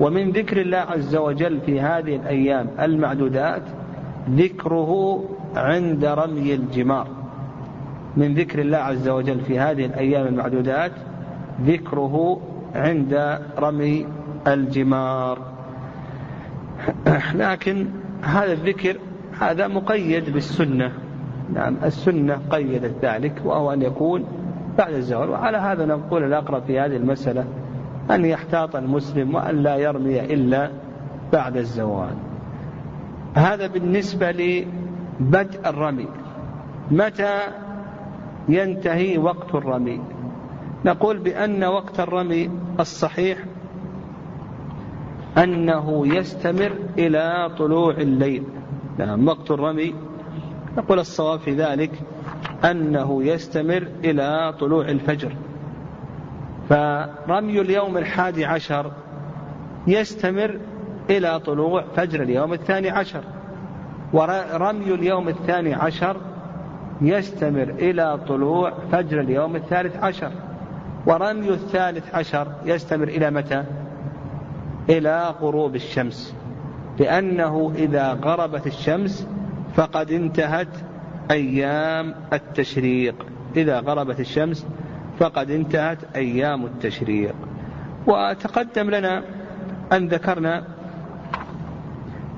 ومن 0.00 0.30
ذكر 0.30 0.60
الله 0.60 0.78
عز 0.78 1.16
وجل 1.16 1.60
في 1.60 1.80
هذه 1.80 2.16
الأيام 2.16 2.68
المعدودات 2.80 3.62
ذكره 4.30 5.24
عند 5.56 6.04
رمي 6.04 6.54
الجمار. 6.54 7.06
من 8.16 8.34
ذكر 8.34 8.58
الله 8.58 8.78
عز 8.78 9.08
وجل 9.08 9.40
في 9.40 9.58
هذه 9.58 9.86
الأيام 9.86 10.26
المعدودات 10.26 10.92
ذكره 11.62 12.40
عند 12.74 13.38
رمي 13.58 14.06
الجمار. 14.46 15.38
لكن 17.34 17.86
هذا 18.22 18.52
الذكر 18.52 18.96
هذا 19.40 19.68
مقيد 19.68 20.30
بالسنة. 20.30 20.92
نعم 21.54 21.76
السنة 21.84 22.40
قيدت 22.50 23.04
ذلك 23.04 23.42
وهو 23.44 23.72
أن 23.72 23.82
يكون 23.82 24.24
بعد 24.78 24.92
الزوال. 24.92 25.30
وعلى 25.30 25.58
هذا 25.58 25.84
نقول 25.84 26.24
الأقرب 26.24 26.62
في 26.62 26.80
هذه 26.80 26.96
المسألة 26.96 27.44
أن 28.10 28.24
يحتاط 28.24 28.76
المسلم 28.76 29.34
وأن 29.34 29.56
لا 29.56 29.76
يرمي 29.76 30.20
إلا 30.20 30.70
بعد 31.32 31.56
الزوال. 31.56 32.14
هذا 33.34 33.66
بالنسبة 33.66 34.30
لبدء 34.30 35.68
الرمي. 35.68 36.08
متى 36.90 37.40
ينتهي 38.48 39.18
وقت 39.18 39.54
الرمي؟ 39.54 40.00
نقول 40.84 41.18
بأن 41.18 41.64
وقت 41.64 42.00
الرمي 42.00 42.50
الصحيح 42.80 43.38
أنه 45.38 46.16
يستمر 46.16 46.72
إلى 46.98 47.50
طلوع 47.58 47.94
الليل. 47.94 48.44
نعم 48.98 49.28
وقت 49.28 49.50
الرمي 49.50 49.94
نقول 50.76 50.98
الصواب 50.98 51.38
في 51.40 51.54
ذلك 51.54 51.90
أنه 52.64 53.24
يستمر 53.24 53.88
إلى 54.04 54.54
طلوع 54.60 54.88
الفجر. 54.88 55.32
فرمي 56.68 57.60
اليوم 57.60 57.98
الحادي 57.98 58.44
عشر 58.44 58.92
يستمر 59.86 60.58
إلى 61.10 61.40
طلوع 61.40 61.84
فجر 61.96 62.22
اليوم 62.22 62.52
الثاني 62.52 62.90
عشر. 62.90 63.24
ورمي 64.12 64.94
اليوم 64.94 65.28
الثاني 65.28 65.74
عشر 65.74 66.16
يستمر 67.00 67.62
إلى 67.62 68.18
طلوع 68.28 68.72
فجر 68.92 69.20
اليوم 69.20 69.56
الثالث 69.56 69.96
عشر. 69.96 70.32
ورمي 71.06 71.48
الثالث 71.48 72.14
عشر 72.14 72.46
يستمر 72.64 73.08
إلى 73.08 73.30
متى؟ 73.30 73.64
إلى 74.88 75.34
غروب 75.40 75.74
الشمس. 75.74 76.34
لأنه 76.98 77.72
إذا 77.76 78.12
غربت 78.12 78.66
الشمس 78.66 79.28
فقد 79.76 80.10
انتهت 80.10 80.68
أيام 81.30 82.14
التشريق. 82.32 83.26
إذا 83.56 83.80
غربت 83.80 84.20
الشمس 84.20 84.66
فقد 85.18 85.50
انتهت 85.50 85.98
أيام 86.16 86.64
التشريق. 86.64 87.34
وتقدم 88.06 88.90
لنا 88.90 89.22
أن 89.92 90.08
ذكرنا 90.08 90.64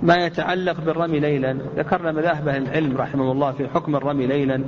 ما 0.03 0.15
يتعلق 0.15 0.81
بالرمي 0.81 1.21
ليلا. 1.21 1.59
ذكرنا 1.77 2.13
مذاهب 2.13 2.49
العلم 2.49 2.97
رحمه 2.97 3.33
الله 3.33 3.53
في 3.53 3.69
حكم 3.69 3.97
الرمي 3.97 4.27
ليلا. 4.27 4.65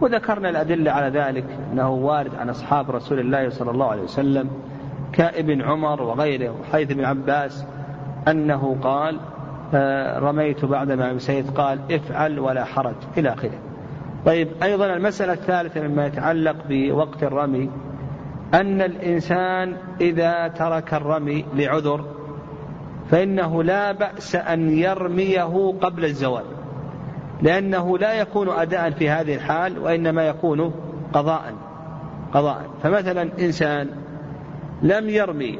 وذكرنا 0.00 0.48
الأدلة 0.48 0.92
على 0.92 1.18
ذلك 1.18 1.44
أنه 1.72 1.90
وارد 1.90 2.34
عن 2.34 2.50
أصحاب 2.50 2.90
رسول 2.90 3.20
الله 3.20 3.48
صلى 3.48 3.70
الله 3.70 3.86
عليه 3.86 4.02
وسلم 4.02 4.50
كابن 5.12 5.62
عمر 5.62 6.02
وغيره 6.02 6.54
وحيث 6.60 6.92
بن 6.92 7.04
عباس 7.04 7.64
أنه 8.28 8.76
قال 8.82 9.20
آه، 9.74 10.18
رميت 10.18 10.64
بعدما 10.64 11.10
أمسيت 11.10 11.50
قال 11.50 11.78
افعل 11.90 12.38
ولا 12.38 12.64
حرج 12.64 12.94
إلى 13.16 13.32
آخره. 13.32 13.58
طيب 14.26 14.48
أيضا 14.62 14.86
المسألة 14.86 15.32
الثالثة 15.32 15.80
مما 15.80 16.06
يتعلق 16.06 16.56
بوقت 16.68 17.22
الرمي 17.22 17.70
أن 18.54 18.82
الإنسان 18.82 19.76
إذا 20.00 20.48
ترك 20.48 20.94
الرمي 20.94 21.44
لعذر 21.54 22.04
فإنه 23.10 23.62
لا 23.62 23.92
بأس 23.92 24.36
أن 24.36 24.78
يرميه 24.78 25.74
قبل 25.80 26.04
الزوال. 26.04 26.44
لأنه 27.42 27.98
لا 27.98 28.12
يكون 28.12 28.48
أداء 28.48 28.90
في 28.90 29.10
هذه 29.10 29.34
الحال 29.34 29.78
وإنما 29.78 30.22
يكون 30.22 30.74
قضاء 31.12 31.54
قضاء. 32.32 32.66
فمثلا 32.82 33.22
إنسان 33.22 33.88
لم 34.82 35.08
يرمي 35.08 35.58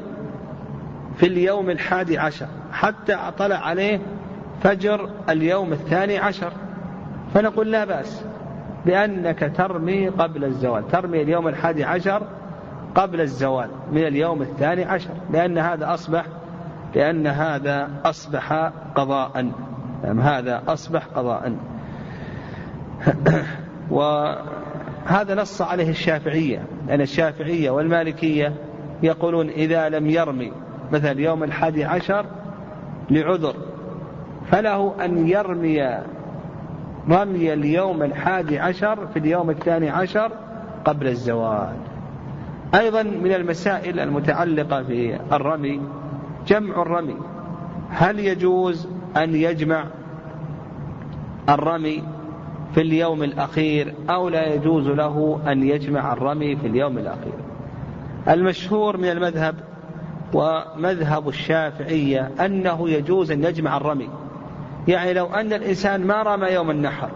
في 1.15 1.25
اليوم 1.25 1.69
الحادي 1.69 2.17
عشر 2.17 2.47
حتى 2.71 3.17
طلع 3.37 3.55
عليه 3.55 3.99
فجر 4.63 5.09
اليوم 5.29 5.71
الثاني 5.71 6.17
عشر. 6.17 6.53
فنقول 7.33 7.71
لا 7.71 7.85
بأس 7.85 8.25
بأنك 8.85 9.51
ترمي 9.57 10.07
قبل 10.07 10.43
الزوال 10.43 10.87
ترمي 10.87 11.21
اليوم 11.21 11.47
الحادي 11.47 11.83
عشر 11.83 12.23
قبل 12.95 13.21
الزوال 13.21 13.69
من 13.91 14.07
اليوم 14.07 14.41
الثاني 14.41 14.83
عشر 14.83 15.13
لأن 15.31 15.57
هذا 15.57 15.93
أصبح 15.93 16.25
لأن 16.95 17.27
هذا 17.27 17.89
أصبح 18.05 18.71
قضاء. 18.95 19.51
نعم 20.03 20.19
هذا 20.19 20.63
أصبح 20.67 21.05
قضاء. 21.05 21.55
وهذا 23.91 25.35
نص 25.35 25.61
عليه 25.61 25.89
الشافعية 25.89 26.65
لأن 26.87 27.01
الشافعية 27.01 27.69
والمالكية 27.69 28.53
يقولون 29.03 29.49
إذا 29.49 29.89
لم 29.89 30.07
يرمي 30.07 30.51
مثلا 30.91 31.21
يوم 31.21 31.43
الحادي 31.43 31.85
عشر 31.85 32.25
لعذر 33.09 33.55
فله 34.51 35.05
أن 35.05 35.27
يرمي 35.27 35.99
رمي 37.09 37.53
اليوم 37.53 38.03
الحادي 38.03 38.59
عشر 38.59 39.07
في 39.07 39.19
اليوم 39.19 39.49
الثاني 39.49 39.89
عشر 39.89 40.31
قبل 40.85 41.07
الزوال. 41.07 41.75
أيضا 42.75 43.03
من 43.03 43.33
المسائل 43.33 43.99
المتعلقة 43.99 44.81
بالرمي 44.81 45.81
جمع 46.47 46.81
الرمي. 46.81 47.15
هل 47.89 48.19
يجوز 48.19 48.87
أن 49.17 49.35
يجمع 49.35 49.85
الرمي 51.49 52.03
في 52.73 52.81
اليوم 52.81 53.23
الأخير 53.23 53.93
أو 54.09 54.29
لا 54.29 54.53
يجوز 54.53 54.87
له 54.87 55.41
أن 55.47 55.63
يجمع 55.63 56.13
الرمي 56.13 56.55
في 56.55 56.67
اليوم 56.67 56.97
الأخير. 56.97 57.33
المشهور 58.27 58.97
من 58.97 59.09
المذهب 59.09 59.55
ومذهب 60.33 61.29
الشافعية 61.29 62.31
أنه 62.45 62.89
يجوز 62.89 63.31
أن 63.31 63.43
يجمع 63.43 63.77
الرمي. 63.77 64.09
يعني 64.87 65.13
لو 65.13 65.25
أن 65.25 65.53
الإنسان 65.53 66.07
ما 66.07 66.23
رمى 66.23 66.47
يوم 66.47 66.71
النحر 66.71 67.09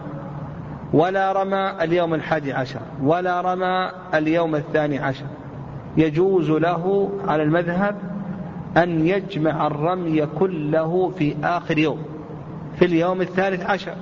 ولا 0.92 1.32
رمى 1.32 1.72
اليوم 1.82 2.14
الحادي 2.14 2.52
عشر 2.52 2.80
ولا 3.02 3.40
رمى 3.40 3.90
اليوم 4.14 4.54
الثاني 4.54 4.98
عشر 4.98 5.24
يجوز 5.96 6.50
له 6.50 7.10
على 7.28 7.42
المذهب 7.42 7.96
أن 8.76 9.06
يجمع 9.06 9.66
الرمي 9.66 10.26
كله 10.26 11.12
في 11.18 11.36
آخر 11.44 11.78
يوم 11.78 12.02
في 12.78 12.84
اليوم 12.84 13.20
الثالث 13.20 13.66
عشر. 13.66 13.94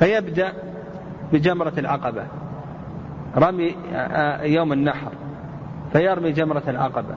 فيبدأ 0.00 0.52
بجمرة 1.32 1.72
العقبة. 1.78 2.26
رمي 3.36 3.76
يوم 4.42 4.72
النحر 4.72 5.12
فيرمي 5.92 6.32
جمرة 6.32 6.62
العقبة. 6.68 7.14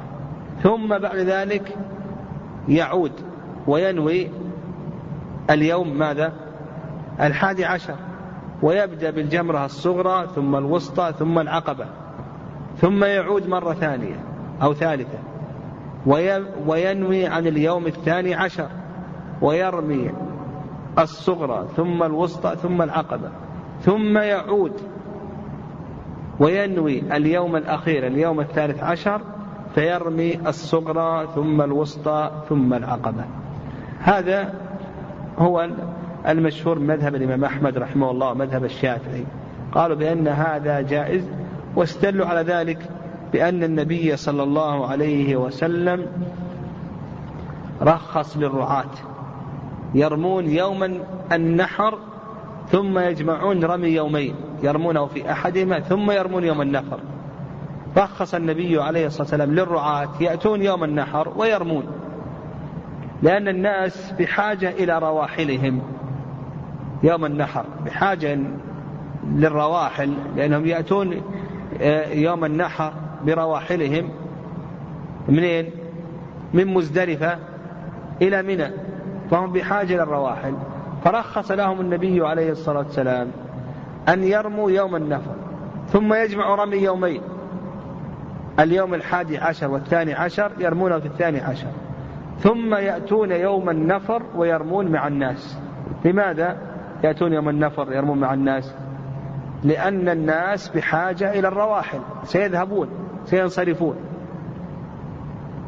ثم 0.64 0.98
بعد 0.98 1.18
ذلك 1.18 1.78
يعود 2.68 3.12
وينوي 3.68 4.30
اليوم 5.50 5.98
ماذا؟ 5.98 6.34
الحادي 7.22 7.66
عشر. 7.66 7.96
ويبدأ 8.62 9.10
بالجمرة 9.12 9.66
الصغرى 9.66 10.28
ثم 10.36 10.56
الوسطى 10.56 11.14
ثم 11.20 11.40
العقبة. 11.40 11.86
ثم 12.78 13.04
يعود 13.04 13.48
مرة 13.48 13.74
ثانية 13.74 14.16
أو 14.62 14.74
ثالثة. 14.74 15.20
وينوي 16.68 17.28
عن 17.28 17.48
اليوم 17.48 17.88
الثاني 17.88 18.36
عشر. 18.36 18.68
ويرمي 19.42 20.12
الصغرى 21.00 21.68
ثم 21.76 22.04
الوسطى 22.04 22.56
ثم 22.56 22.82
العقبة 22.82 23.30
ثم 23.82 24.18
يعود 24.18 24.74
وينوي 26.40 27.16
اليوم 27.16 27.56
الأخير 27.56 28.08
اليوم 28.08 28.40
الثالث 28.40 28.84
عشر 28.84 29.22
فيرمي 29.76 30.48
الصغرى 30.48 31.28
ثم 31.36 31.62
الوسطى 31.62 32.32
ثم 32.50 32.74
العقبة. 32.74 33.26
هذا 34.00 34.54
هو 35.38 35.70
المشهور 36.28 36.80
مذهب 36.80 37.16
الإمام 37.16 37.44
أحمد 37.44 37.78
رحمه 37.78 38.12
الله 38.12 38.34
مذهب 38.34 38.64
الشافعي. 38.64 39.26
قالوا 39.72 39.98
بأن 39.98 40.28
هذا 40.28 40.82
جائز 40.82 41.24
واستدلوا 41.76 42.26
على 42.26 42.42
ذلك 42.42 42.90
بأن 43.34 43.64
النبي 43.64 44.18
صلى 44.18 44.44
الله 44.44 44.88
عليه 44.88 45.36
وسلم 45.36 46.06
رخص 47.82 48.38
للرعاة. 48.38 49.13
يرمون 49.94 50.46
يوما 50.46 51.00
النحر 51.32 51.98
ثم 52.72 53.00
يجمعون 53.00 53.64
رمي 53.64 53.88
يومين. 53.88 54.36
يرمونه 54.64 55.06
في 55.06 55.32
أحدهما 55.32 55.80
ثم 55.80 56.12
يرمون 56.12 56.44
يوم 56.44 56.62
النحر. 56.62 57.00
رخص 57.98 58.34
النبي 58.36 58.82
عليه 58.82 59.06
الصلاة 59.06 59.22
والسلام 59.22 59.52
للرعاة 59.52 60.10
يأتون 60.20 60.62
يوم 60.62 60.84
النحر 60.84 61.34
ويرمون. 61.36 61.84
لأن 63.22 63.48
الناس 63.48 64.14
بحاجة 64.20 64.70
إلى 64.70 65.00
رواحلهم. 65.00 65.82
يوم 67.04 67.26
النحر 67.26 67.66
بحاجة 67.86 68.40
للرواحل 69.28 70.14
لأنهم 70.36 70.66
يأتون 70.66 71.22
آه، 71.82 72.08
يوم 72.14 72.46
النحر 72.46 72.94
برواحلهم. 73.26 74.10
منين؟ 75.30 75.70
من 76.54 76.68
مزدلفة 76.68 77.38
إلى 78.22 78.42
منى. 78.42 78.93
فهم 79.34 79.52
بحاجة 79.52 79.96
إلى 79.96 80.04
الرواحل. 80.04 80.54
فرخص 81.04 81.52
لهم 81.52 81.82
النبي 81.82 82.28
عليه 82.28 82.52
الصلاة 82.52 82.78
والسلام 82.78 83.28
أن 84.10 84.24
يرموا 84.24 84.72
يوم 84.72 84.96
النفر 84.96 85.32
ثم 85.88 86.14
يجمع 86.14 86.56
رمي 86.56 86.78
يومين. 86.78 87.22
اليوم 88.60 88.94
الحادي 88.94 89.38
عشر 89.38 89.72
والثاني 89.72 90.14
عشر 90.14 90.52
يرمونه 90.60 91.00
في 91.00 91.06
الثاني 91.06 91.40
عشر. 91.42 91.68
ثم 92.40 92.76
يأتون 92.76 93.32
يوم 93.32 93.70
النفر 93.70 94.24
ويرمون 94.36 94.92
مع 94.92 95.08
الناس. 95.08 95.60
لماذا؟ 96.06 96.58
يأتون 97.04 97.34
يوم 97.34 97.50
النفر 97.50 97.94
يرمون 97.94 98.20
مع 98.20 98.34
الناس؟ 98.34 98.76
لأن 99.64 100.10
الناس 100.10 100.70
بحاجة 100.70 101.40
إلى 101.40 101.48
الرواحل. 101.48 102.00
سيذهبون 102.24 102.90
سينصرفون. 103.26 103.96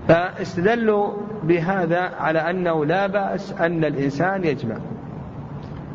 فاستدلوا 0.07 1.13
بهذا 1.47 1.99
على 1.99 2.39
أنه 2.39 2.85
لا 2.85 3.07
بأس 3.07 3.53
أن 3.53 3.85
الإنسان 3.85 4.43
يجمع. 4.43 4.75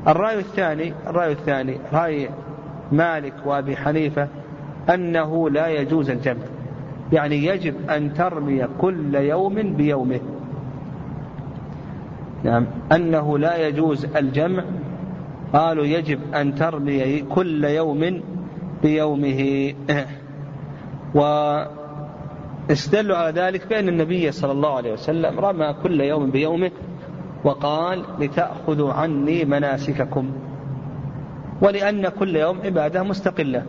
الرأي 0.09 0.38
الثاني 0.38 0.92
الرأي 1.07 1.32
الثاني 1.32 1.78
رأي 1.92 2.28
مالك 2.92 3.32
وأبي 3.44 3.76
حنيفة 3.76 4.28
أنه 4.94 5.51
لا 5.51 5.68
يجوز 5.68 6.11
الجمع. 6.11 6.42
يعني 7.12 7.44
يجب 7.46 7.90
أن 7.90 8.14
ترمي 8.14 8.66
كل 8.80 9.14
يوم 9.14 9.55
بيومه. 9.55 10.20
نعم. 12.44 12.66
أنه 12.92 13.38
لا 13.38 13.68
يجوز 13.68 14.05
الجمع. 14.16 14.64
قالوا 15.53 15.84
يجب 15.84 16.18
أن 16.34 16.55
ترمي 16.55 17.20
كل 17.20 17.64
يوم 17.64 18.20
بيومه. 18.82 19.72
واستدلوا 22.71 23.16
على 23.16 23.41
ذلك 23.41 23.66
بأن 23.66 23.89
النبي 23.89 24.33
صلى 24.33 24.53
الله 24.53 24.77
عليه 24.77 24.93
وسلم 24.93 25.41
رمى 25.41 25.75
كل 25.83 26.01
يوم 26.01 26.31
بيومه 26.31 26.71
وقال 27.45 28.05
لتأخذوا 28.18 28.93
عني 28.93 29.45
مناسككم 29.45 30.33
ولأن 31.62 32.09
كل 32.09 32.37
يوم 32.37 32.61
عبادة 32.64 33.03
مستقلة. 33.03 33.62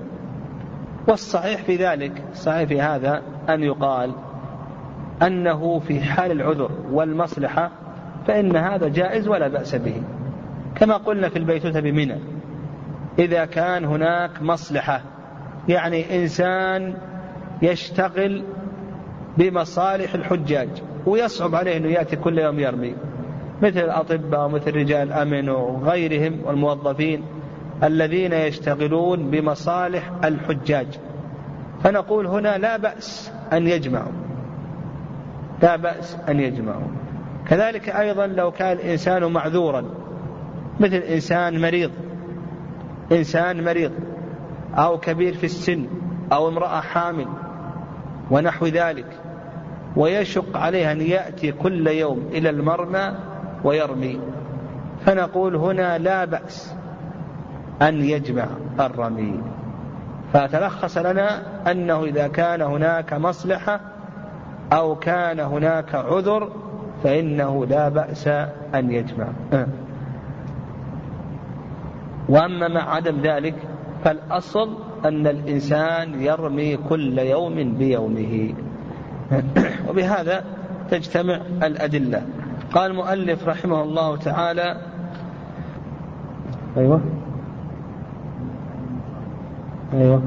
والصحيح 1.08 1.62
في 1.62 1.76
ذلك 1.76 2.24
الصحيح 2.32 2.64
في 2.64 2.82
هذا 2.82 3.22
أن 3.50 3.64
يقال 3.64 4.12
أنه 5.22 5.80
في 5.80 6.02
حال 6.02 6.32
العذر 6.32 6.72
والمصلحة 6.92 7.72
فإن 8.28 8.56
هذا 8.56 8.88
جائز 8.88 9.28
ولا 9.28 9.48
بأس 9.48 9.76
به. 9.76 10.04
كما 10.76 10.98
قلنا 10.98 11.30
في 11.30 11.36
البيتوتة 11.40 11.80
بمنى 11.80 12.20
إذا 13.20 13.46
كان 13.46 13.86
هناك 13.86 14.42
مصلحة 14.42 15.02
يعني 15.68 16.22
إنسان 16.22 16.94
يشتغل 17.62 18.44
بمصالح 19.38 20.14
الحجاج 20.14 20.70
ويصعب 21.06 21.56
عليه 21.56 21.78
أنه 21.78 21.88
يأتي 21.88 22.16
كل 22.16 22.40
يوم 22.40 22.60
يرمي. 22.60 22.96
مثل 23.62 23.80
الأطباء 23.80 24.46
ومثل 24.46 24.76
رجال 24.76 25.08
الأمن 25.08 25.50
وغيرهم 25.50 26.40
والموظفين 26.46 27.24
الذين 27.84 28.34
يشتغلون 28.34 29.32
بمصالح 29.32 30.12
الحجاج. 30.24 30.88
فنقول 31.84 32.28
هنا 32.28 32.58
لا 32.58 32.78
بأس 32.78 33.32
أن 33.54 33.68
يجمعوا 33.68 34.12
لا 35.62 35.76
بأس 35.76 36.18
أن 36.30 36.40
يجمعوا 36.40 36.88
كذلك 37.48 37.90
أيضا 37.90 38.28
لو 38.28 38.52
كان 38.52 38.72
الإنسان 38.72 39.24
معذورا 39.24 39.86
مثل 40.80 40.96
إنسان 40.96 41.62
مريض 41.62 41.92
إنسان 43.12 43.64
مريض 43.64 43.92
أو 44.76 44.98
كبير 44.98 45.34
في 45.34 45.44
السن 45.44 45.86
أو 46.34 46.48
امرأة 46.48 46.82
حامل 46.82 47.28
ونحو 48.32 48.66
ذلك. 48.66 49.06
ويشق 49.96 50.58
عليه 50.58 50.92
أن 50.92 51.02
يأتي 51.02 51.52
كل 51.52 51.88
يوم 51.88 52.30
إلى 52.32 52.50
المرمى 52.50 53.12
ويرمي. 53.64 54.20
فنقول 55.06 55.56
هنا 55.56 55.98
لا 55.98 56.26
بأس 56.26 56.74
أن 57.82 58.02
يجمع 58.02 58.46
الرمي. 58.80 59.40
فتلخص 60.34 60.98
لنا 60.98 61.42
أنه 61.72 62.04
إذا 62.04 62.28
كان 62.28 62.62
هناك 62.62 63.14
مصلحة 63.14 63.80
أو 64.74 64.96
كان 64.96 65.40
هناك 65.40 65.96
عذر 65.96 66.50
فإنه 67.04 67.66
لا 67.66 67.90
بأس 67.90 68.28
أن 68.76 68.92
يجمع. 68.92 69.28
وأما 72.30 72.68
مع 72.68 72.96
عدم 72.96 73.22
ذلك 73.22 73.56
فالأصل 74.04 74.78
أن 75.06 75.28
الإنسان 75.28 76.22
يرمي 76.22 76.78
كل 76.78 77.20
يوم 77.20 77.74
بيومه. 77.74 78.54
وبهذا 79.90 80.44
تجتمع 80.90 81.40
الأدلة. 81.64 82.22
قال 82.74 82.92
المؤلف 82.92 83.48
رحمه 83.48 83.84
الله 83.84 84.18
تعالى 84.18 84.78
أيوة. 86.78 87.02
أيوة. 89.94 90.22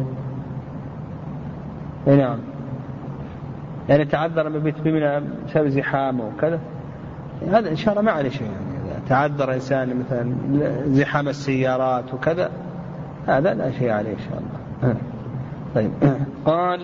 أي 2.09 2.17
نعم. 2.17 2.39
يعني 3.89 4.05
تعذر 4.05 4.49
من 4.49 4.59
بيت 4.59 4.81
بمنى 4.81 5.21
بسبب 5.47 5.69
زحام 5.69 6.21
وكذا 6.21 6.61
هذا 7.51 7.71
إن 7.71 7.77
شاء 7.77 7.95
الله 7.95 8.03
ما 8.03 8.13
عليه 8.13 8.31
شيء. 8.31 8.51
يعني 8.89 9.03
تعذر 9.09 9.55
إنسان 9.55 9.99
مثلا 9.99 10.35
زحام 10.87 11.29
السيارات 11.29 12.15
وكذا 12.15 12.51
هذا 13.27 13.55
لا 13.55 13.71
شيء 13.71 13.91
عليه 13.91 14.11
إن 14.13 14.19
شاء 14.19 14.39
الله. 14.39 14.97
طيب. 15.75 15.91
قال 16.45 16.81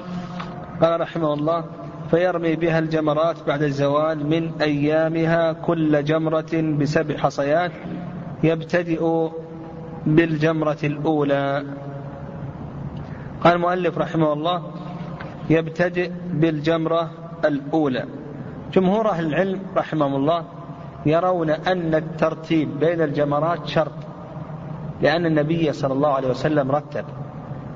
قال 0.80 1.00
رحمه 1.00 1.34
الله 1.34 1.64
فيرمي 2.10 2.56
بها 2.56 2.78
الجمرات 2.78 3.36
بعد 3.46 3.62
الزوال 3.62 4.26
من 4.26 4.50
أيامها 4.60 5.52
كل 5.52 6.04
جمرة 6.04 6.76
بسبع 6.80 7.16
حصيات 7.16 7.72
يبتدئ 8.42 9.28
بالجمرة 10.06 10.78
الأولى. 10.84 11.64
قال 13.44 13.54
المؤلف 13.54 13.98
رحمه 13.98 14.32
الله 14.32 14.62
يبتدئ 15.50 16.10
بالجمرة 16.32 17.10
الأولى. 17.44 18.04
جمهور 18.72 19.10
أهل 19.10 19.26
العلم 19.26 19.60
رحمهم 19.76 20.14
الله 20.14 20.44
يرون 21.06 21.50
أن 21.50 21.94
الترتيب 21.94 22.80
بين 22.80 23.00
الجمرات 23.00 23.66
شرط. 23.66 24.09
لأن 25.02 25.26
النبي 25.26 25.72
صلى 25.72 25.92
الله 25.92 26.08
عليه 26.08 26.28
وسلم 26.28 26.70
رتب. 26.70 27.04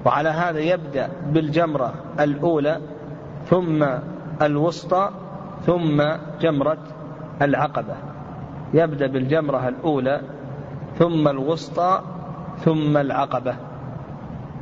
وعلى 0.05 0.29
هذا 0.29 0.59
يبدأ 0.59 1.09
بالجمرة 1.33 1.95
الأولى 2.21 2.81
ثم 3.47 3.87
الوسطى 4.43 5.11
ثم 5.67 6.03
جمرة 6.41 6.79
العقبة. 7.43 7.95
يبدأ 8.75 9.07
بالجمرة 9.07 9.69
الأولى 9.69 10.21
ثم 10.99 11.29
الوسطى 11.29 12.01
ثم 12.59 12.97
العقبة. 12.97 13.55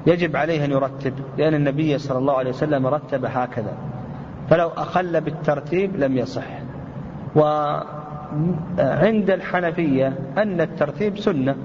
يجب 0.06 0.36
عليه 0.36 0.64
أن 0.64 0.70
يرتب 0.70 1.14
لأن 1.38 1.54
النبي 1.54 1.98
صلى 1.98 2.18
الله 2.18 2.38
عليه 2.38 2.50
وسلم 2.50 2.86
رتب 2.86 3.24
هكذا. 3.24 3.74
فلو 4.50 4.68
أخل 4.68 5.20
بالترتيب 5.20 5.96
لم 5.96 6.18
يصح. 6.18 6.58
وعند 7.36 9.30
الحنفية 9.30 10.18
أن 10.38 10.60
الترتيب 10.60 11.18
سنة. 11.18 11.56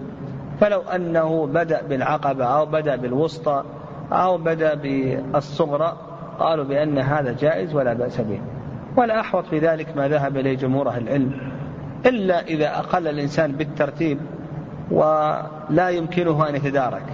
فلو 0.60 0.82
أنه 0.82 1.48
بدأ 1.48 1.82
بالعقبة 1.82 2.46
أو 2.46 2.66
بدأ 2.66 2.96
بالوسطى 2.96 3.64
أو 4.12 4.38
بدأ 4.38 4.74
بالصغرى 4.74 5.98
قالوا 6.40 6.66
بأن 6.66 6.98
هذا 6.98 7.36
جائز 7.40 7.76
ولا 7.76 7.94
بأس 7.94 8.22
به. 8.22 8.40
ولا 8.98 9.20
أحوط 9.20 9.46
في 9.46 9.60
ذلك 9.60 9.98
ما 9.98 10.08
ذهب 10.08 10.38
إليه 10.38 10.58
جمهور 10.58 10.90
أهل 10.90 11.04
العلم. 11.04 11.52
إلا 12.06 12.42
إذا 12.42 12.68
أقل 12.80 13.08
الإنسان 13.08 13.52
بالترتيب 13.52 14.20
ولا 14.92 15.90
يمكنه 15.90 16.50
أن 16.50 16.56
يتدارك. 16.56 17.06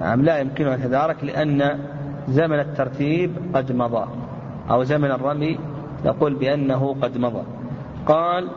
نعم 0.00 0.22
لا 0.22 0.38
يمكنه 0.38 0.74
أن 0.74 0.80
يتدارك 0.80 1.24
لأن 1.24 1.78
زمن 2.28 2.60
الترتيب 2.60 3.36
قد 3.54 3.72
مضى. 3.72 4.06
أو 4.70 4.84
زمن 4.84 5.10
الرمي 5.10 5.58
نقول 6.04 6.34
بأنه 6.34 6.96
قد 7.02 7.18
مضى. 7.18 7.42
قال 8.06 8.48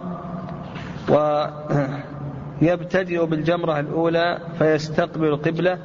ويبتدئ 2.61 3.25
بالجمرة 3.25 3.79
الأولى 3.79 4.39
فيستقبل 4.57 5.27
القبلة 5.27 5.77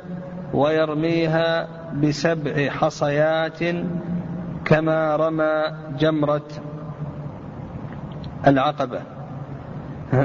ويرميها 0.55 1.69
بسبع 2.03 2.69
حصيات 2.71 3.59
كما 4.65 5.17
رمى 5.17 5.63
جمرة 5.99 6.47
العقبة. 8.47 9.01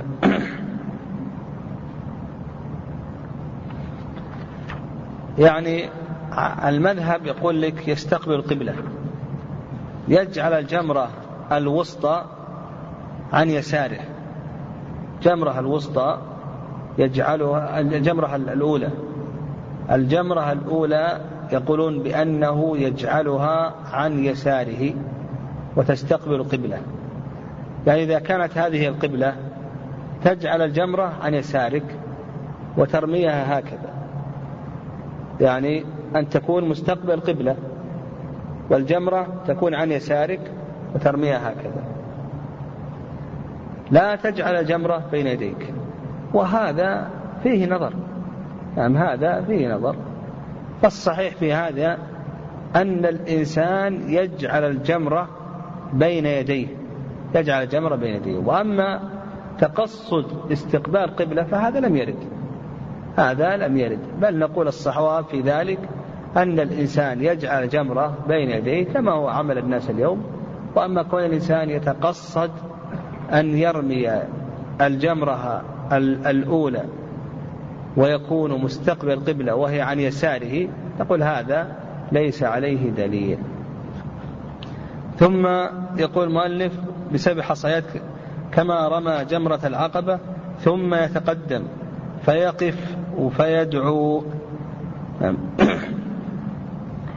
يعني 5.38 5.90
المذهب 6.66 7.26
يقول 7.26 7.62
لك 7.62 7.88
يستقبل 7.88 8.34
القبلة 8.34 8.76
يجعل 10.08 10.54
الجمرة 10.54 11.10
الوسطى 11.52 12.26
عن 13.34 13.50
يساره. 13.50 14.00
جمرة 15.22 15.60
الوسطى 15.60 16.18
يجعلها 16.98 17.80
الجمرة 17.80 18.36
الأولى. 18.36 18.90
الجمرة 19.92 20.52
الأولى 20.52 21.22
يقولون 21.52 22.04
بأنه 22.04 22.78
يجعلها 22.78 23.74
عن 23.94 24.26
يساره 24.26 24.94
وتستقبل 25.76 26.36
القبلة 26.36 26.78
يعني 27.88 28.04
إذا 28.04 28.20
كانت 28.20 28.58
هذه 28.58 28.88
القبلة 28.88 29.36
تجعل 30.24 30.62
الجمرة 30.62 31.14
عن 31.22 31.34
يسارك 31.34 31.84
وترميها 32.78 33.60
هكذا. 33.60 33.94
يعني 35.42 35.84
أن 36.16 36.30
تكون 36.30 36.70
مستقبل 36.70 37.20
قبلة 37.20 37.56
والجمرة 38.70 39.28
تكون 39.48 39.76
عن 39.76 39.92
يسارك 39.92 40.40
وترميها 40.96 41.50
هكذا. 41.50 41.84
لا 43.92 44.16
تجعل 44.16 44.56
الجمرة 44.56 45.04
بين 45.12 45.28
يديك. 45.28 45.74
وهذا 46.36 47.10
فيه 47.44 47.68
نظر. 47.68 47.94
نعم 48.78 48.98
هذا 48.98 49.42
فيه 49.42 49.74
نظر. 49.76 49.96
فالصحيح 50.82 51.36
في 51.36 51.54
هذا 51.54 51.98
أن 52.76 53.06
الإنسان 53.06 54.10
يجعل 54.10 54.64
الجمرة 54.64 55.28
بين 55.94 56.26
يديه 56.26 56.68
يجعل 57.36 57.64
الجمرة 57.64 57.96
بين 57.96 58.16
يديه. 58.16 58.38
وأما 58.38 59.00
تقصد 59.60 60.52
استقبال 60.52 61.16
قبلة 61.16 61.44
فهذا 61.44 61.80
لم 61.80 61.96
يرد. 61.96 62.24
هذا 63.18 63.58
لم 63.58 63.78
يرد. 63.78 64.00
بل 64.22 64.40
نقول 64.40 64.68
الصحواب 64.68 65.26
في 65.26 65.42
ذلك 65.42 65.80
أن 66.38 66.60
الإنسان 66.60 67.22
يجعل 67.22 67.70
جمرة 67.70 68.18
بين 68.28 68.50
يديه 68.50 68.84
كما 68.84 69.12
هو 69.12 69.28
عمل 69.28 69.58
الناس 69.58 69.90
اليوم. 69.90 70.24
وأما 70.76 71.04
كون 71.04 71.24
الإنسان 71.24 71.70
يتقصد 71.70 72.52
أن 73.34 73.58
يرمي 73.58 74.22
الجمرة 74.82 75.64
الأولى 75.92 76.86
ويكون 77.98 78.62
مستقبل 78.62 79.20
قبلة 79.20 79.56
وهي 79.56 79.82
عن 79.82 80.00
يساره 80.00 80.68
نقول 81.00 81.24
هذا 81.24 81.76
ليس 82.12 82.44
عليه 82.44 82.90
دليل. 82.90 83.38
ثم 85.18 85.48
يقول 85.98 86.28
المؤلف 86.28 86.74
بسبب 87.14 87.42
حصيات 87.42 87.84
كما 88.52 88.88
رمى 88.88 89.26
جمرة 89.26 89.60
العقبة 89.64 90.20
ثم 90.60 90.94
يتقدم 90.94 91.64
فيقف 92.26 92.96
فيدعو. 93.38 94.24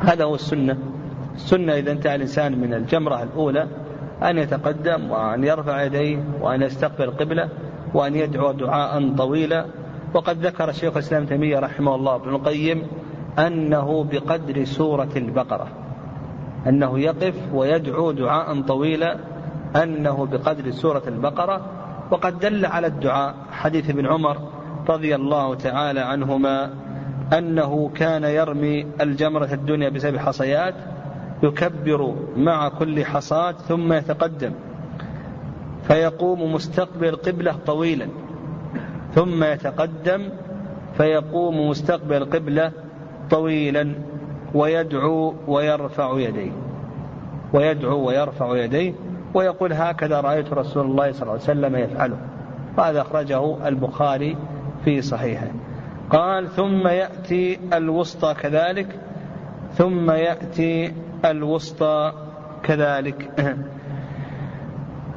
هذا 0.08 0.24
هو 0.24 0.34
السنة. 0.34 0.78
السنة 1.34 1.72
إذا 1.72 1.92
انتهى 1.92 2.14
الإنسان 2.14 2.60
من 2.60 2.74
الجمرة 2.74 3.22
الأولى 3.22 3.68
أن 4.22 4.38
يتقدم 4.38 5.10
وأن 5.10 5.44
يرفع 5.44 5.82
يديه 5.82 6.18
وأن 6.40 6.62
يستقبل 6.62 7.04
القبلة 7.04 7.48
وأن 7.94 8.14
يدعو 8.14 8.52
دعاء 8.52 9.14
طويلا. 9.14 9.64
وقد 10.14 10.46
ذكر 10.46 10.72
شيخ 10.72 10.92
الإسلام 10.96 11.26
تيمية 11.26 11.58
رحمه 11.58 11.94
الله 11.94 12.14
ابن 12.16 12.28
القيم 12.28 12.82
أنه 13.38 14.04
بقدر 14.04 14.64
سورة 14.64 15.08
البقرة 15.16 15.68
أنه 16.66 16.98
يقف 16.98 17.34
ويدعو 17.54 18.12
دعاء 18.12 18.60
طويلا 18.60 19.16
أنه 19.76 20.26
بقدر 20.26 20.70
سورة 20.70 21.02
البقرة. 21.06 21.60
وقد 22.10 22.38
دل 22.38 22.66
على 22.66 22.86
الدعاء 22.86 23.34
حديث 23.52 23.90
ابن 23.90 24.06
عمر 24.06 24.36
رضي 24.88 25.14
الله 25.14 25.54
تعالى 25.54 26.00
عنهما 26.00 26.70
أنه 27.38 27.90
كان 27.94 28.24
يرمي 28.24 28.86
الجمرة 29.00 29.48
الدنيا 29.52 29.88
بسبع 29.88 30.18
حصيات 30.18 30.74
يكبر 31.42 32.14
مع 32.36 32.68
كل 32.68 33.04
حصاة 33.04 33.52
ثم 33.52 33.92
يتقدم. 33.92 34.52
فيقوم 35.88 36.54
مستقبل 36.54 37.16
قبلة 37.16 37.56
طويلا 37.66 38.08
ثم 39.14 39.44
يتقدم 39.44 40.28
فيقوم 40.96 41.68
مستقبل 41.68 42.24
قبلة 42.24 42.72
طويلا 43.30 43.94
ويدعو 44.54 45.34
ويرفع 45.46 46.18
يديه. 46.18 46.50
ويدعو 47.52 48.06
ويرفع 48.06 48.56
يديه 48.56 48.92
ويقول 49.34 49.72
هكذا 49.72 50.20
رأيت 50.20 50.52
رسول 50.52 50.86
الله 50.86 51.12
صلى 51.12 51.22
الله 51.22 51.32
عليه 51.32 51.42
وسلم 51.42 51.76
يفعله. 51.76 52.16
وهذا 52.78 53.00
أخرجه 53.00 53.68
البخاري 53.68 54.36
في 54.84 55.02
صحيحه. 55.02 55.46
قال 56.10 56.48
ثم 56.48 56.88
يأتي 56.88 57.58
الوسطى 57.72 58.34
كذلك 58.34 58.86
ثم 59.74 60.10
يأتي 60.10 60.92
الوسطى 61.24 62.12
كذلك. 62.62 63.30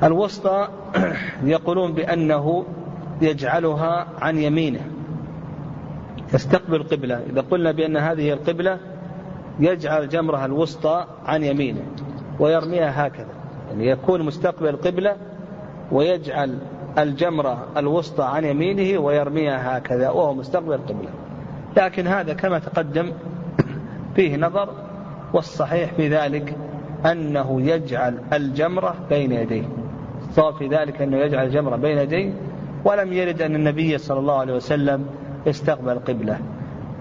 الوسطى 0.03 0.67
يقولون 1.43 1.93
بأنه 1.93 2.65
يجعلها 3.21 4.07
عن 4.21 4.37
يمينه 4.37 4.81
يستقبل 6.33 6.75
القبلة 6.75 7.21
إذا 7.29 7.41
قلنا 7.41 7.71
بأن 7.71 7.97
هذه 7.97 8.33
القبلة 8.33 8.79
يجعل 9.59 10.09
جمرها 10.09 10.45
الوسطى 10.45 11.05
عن 11.25 11.43
يمينه 11.43 11.83
ويرميها 12.39 13.07
هكذا. 13.07 13.27
يعني 13.69 13.87
يكون 13.87 14.21
مستقبل 14.21 14.67
القبلة 14.69 15.15
ويجعل 15.91 16.57
الجمرة 16.97 17.67
الوسطى 17.77 18.23
عن 18.23 18.45
يمينه 18.45 18.99
ويرميها 18.99 19.77
هكذا 19.77 20.09
وهو 20.09 20.33
مستقبل 20.33 20.73
القبلة 20.73 21.09
لكن 21.77 22.07
هذا 22.07 22.33
كما 22.33 22.59
تقدم 22.59 23.13
فيه 24.15 24.37
نظر 24.37 24.69
والصحيح 25.33 25.93
في 25.93 26.09
ذلك 26.09 26.55
أنه 27.05 27.61
يجعل 27.61 28.17
الجمرة 28.33 28.95
بين 29.09 29.31
يديه. 29.31 29.80
الصواب 30.31 30.55
في 30.55 30.67
ذلك 30.67 31.01
أنه 31.01 31.17
يجعل 31.17 31.45
الجمرة 31.45 31.75
بين 31.75 31.97
يديه 31.97 32.33
ولم 32.85 33.13
يرد 33.13 33.41
أن 33.41 33.55
النبي 33.55 33.97
صلى 33.97 34.19
الله 34.19 34.39
عليه 34.39 34.53
وسلم 34.53 35.05
استقبل 35.47 35.91
القبلة 35.91 36.39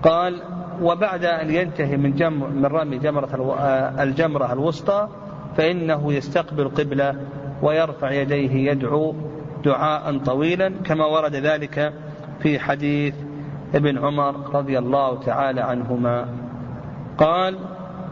قال 0.02 0.42
وبعد 0.82 1.24
أن 1.24 1.50
ينتهي 1.50 1.96
من 1.96 2.14
جمر 2.14 2.48
من 2.48 2.66
رمي 2.66 2.98
جمرة 2.98 3.56
الجمرة 4.02 4.52
الوسطى 4.52 5.08
فإنه 5.56 6.12
يستقبل 6.12 6.62
القبلة 6.62 7.14
ويرفع 7.62 8.10
يديه 8.10 8.70
يدعو 8.70 9.14
دعاء 9.64 10.18
طويلا 10.18 10.72
كما 10.84 11.06
ورد 11.06 11.34
ذلك 11.34 11.92
في 12.42 12.58
حديث 12.58 13.14
ابن 13.74 13.98
عمر 13.98 14.54
رضي 14.54 14.78
الله 14.78 15.22
تعالى 15.22 15.60
عنهما. 15.60 16.28
قال 17.18 17.58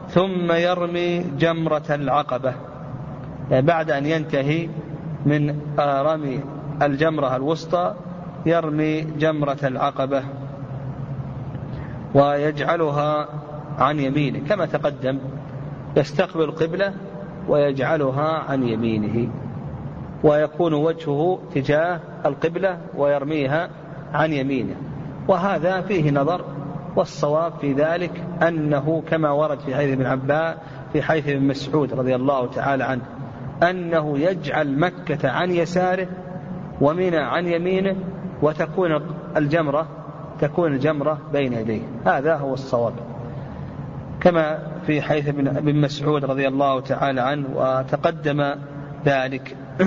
ثم 0.09 0.53
يرمي 0.53 1.25
جمرة 1.39 1.85
العقبة. 1.91 2.55
يعني 3.51 3.67
بعد 3.67 3.91
أن 3.91 4.07
ينتهي 4.07 4.69
من 5.27 5.61
رمي 5.79 6.41
الجمرة 6.83 7.37
الوسطى 7.37 7.95
يرمي 8.47 9.01
جمرة 9.01 9.59
العقبة 9.65 10.23
ويجعلها 12.15 13.29
عن 13.79 14.01
يمينه 14.01 14.49
كما 14.49 14.67
تقدم 14.67 15.19
يستقبل 15.97 16.45
القبلة 16.45 16.95
ويجعلها 17.49 18.45
عن 18.49 18.63
يمينه 18.63 19.29
ويكون 20.25 20.75
وجهه 20.75 21.39
تجاه 21.55 22.01
القبلة 22.27 22.79
ويرميها 22.97 23.71
عن 24.15 24.33
يمينه. 24.33 24.75
وهذا 25.29 25.81
فيه 25.81 26.11
نظر 26.11 26.45
والصواب 26.97 27.53
في 27.61 27.73
ذلك 27.73 28.25
أنه 28.43 29.03
كما 29.11 29.31
ورد 29.31 29.59
في 29.61 29.75
حديث 29.75 29.93
ابن 29.93 30.07
عباس 30.07 30.57
في 30.93 31.03
حديث 31.03 31.29
ابن 31.29 31.47
مسعود 31.47 31.95
رضي 31.95 32.15
الله 32.15 32.47
تعالى 32.47 32.85
عنه 32.85 33.03
أنه 33.63 34.19
يجعل 34.19 34.79
مكة 34.79 35.31
عن 35.31 35.51
يساره 35.51 36.07
ومنى 36.81 37.17
عن 37.17 37.47
يمينه 37.47 37.97
وتكون 38.43 39.01
الجمرة 39.37 39.89
تكون 40.41 40.73
الجمرة 40.73 41.19
بين 41.33 41.53
يديه. 41.53 41.83
هذا 42.07 42.37
هو 42.37 42.55
الصواب. 42.55 42.93
كما 44.21 44.59
في 44.87 45.03
حيث 45.03 45.29
ابن 45.29 45.81
مسعود 45.81 46.25
رضي 46.25 46.49
الله 46.49 46.81
تعالى 46.81 47.21
عنه 47.21 47.47
وتقدم 47.55 48.55
ذلك. 49.07 49.57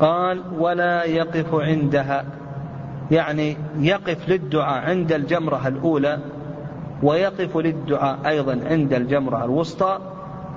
قال 0.00 0.42
ولا 0.58 1.04
يقف 1.04 1.54
عندها. 1.54 2.24
يعني 3.10 3.56
يقف 3.78 4.28
للدعاء 4.28 4.90
عند 4.90 5.12
الجمرة 5.12 5.68
الأولى 5.68 6.18
ويقف 7.02 7.56
للدعاء 7.56 8.18
أيضا 8.26 8.60
عند 8.70 8.92
الجمرة 8.92 9.44
الوسطى 9.44 9.98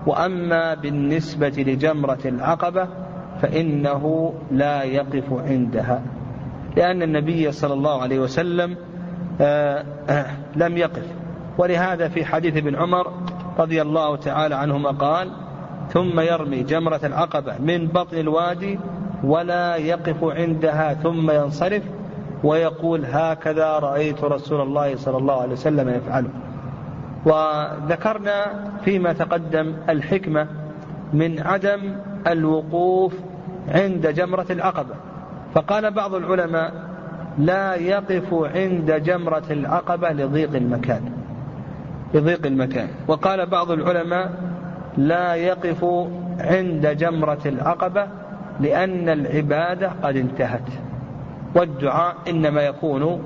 وأما 0.07 0.73
بالنسبة 0.73 1.53
لجمرة 1.57 2.19
العقبة 2.25 2.87
فإنه 3.41 4.33
لا 4.51 4.83
يقف 4.83 5.33
عندها 5.33 6.01
لأن 6.77 7.01
النبي 7.01 7.51
صلى 7.51 7.73
الله 7.73 8.01
عليه 8.01 8.19
وسلم 8.19 8.77
آه، 9.41 9.85
لم 10.55 10.77
يقف. 10.77 11.05
ولهذا 11.57 12.07
في 12.07 12.25
حديث 12.25 12.57
ابن 12.57 12.75
عمر 12.75 13.11
رضي 13.59 13.81
الله 13.81 14.15
تعالى 14.15 14.55
عنهما 14.55 14.91
قال 14.91 15.31
ثم 15.89 16.19
يرمي 16.19 16.63
جمرة 16.63 16.99
العقبة 17.03 17.53
من 17.59 17.87
بطن 17.87 18.17
الوادي 18.17 18.79
ولا 19.23 19.75
يقف 19.75 20.23
عندها 20.23 20.93
ثم 20.93 21.31
ينصرف 21.31 21.83
ويقول 22.43 23.05
هكذا 23.05 23.79
رأيت 23.79 24.23
رسول 24.23 24.61
الله 24.61 24.95
صلى 24.95 25.17
الله 25.17 25.41
عليه 25.41 25.53
وسلم 25.53 25.89
يفعله. 25.89 26.29
وذكرنا 27.26 28.45
فيما 28.86 29.13
تقدم 29.13 29.74
الحكمة 29.89 30.47
من 31.13 31.39
عدم 31.39 31.95
الوقوف 32.28 33.13
عند 33.67 34.07
جمرة 34.07 34.45
العقبة. 34.49 34.95
فقال 35.55 35.91
بعض 35.91 36.13
العلماء 36.15 36.74
لا 37.38 37.76
يقف 37.76 38.34
عند 38.34 38.91
جمرة 38.91 39.43
العقبة 39.51 40.09
لضيق 40.09 40.55
المكان. 40.55 41.01
لضيق 42.13 42.45
المكان. 42.45 42.88
وقال 43.07 43.45
بعض 43.45 43.71
العلماء 43.71 44.32
لا 44.97 45.36
يقف 45.36 45.86
عند 46.39 46.88
جمرة 46.88 47.41
العقبة 47.45 48.07
لأن 48.59 49.09
العبادة 49.09 49.91
قد 50.03 50.15
انتهت. 50.15 50.69
والدعاء 51.55 52.15
إنما 52.30 52.61
يكون 52.61 53.21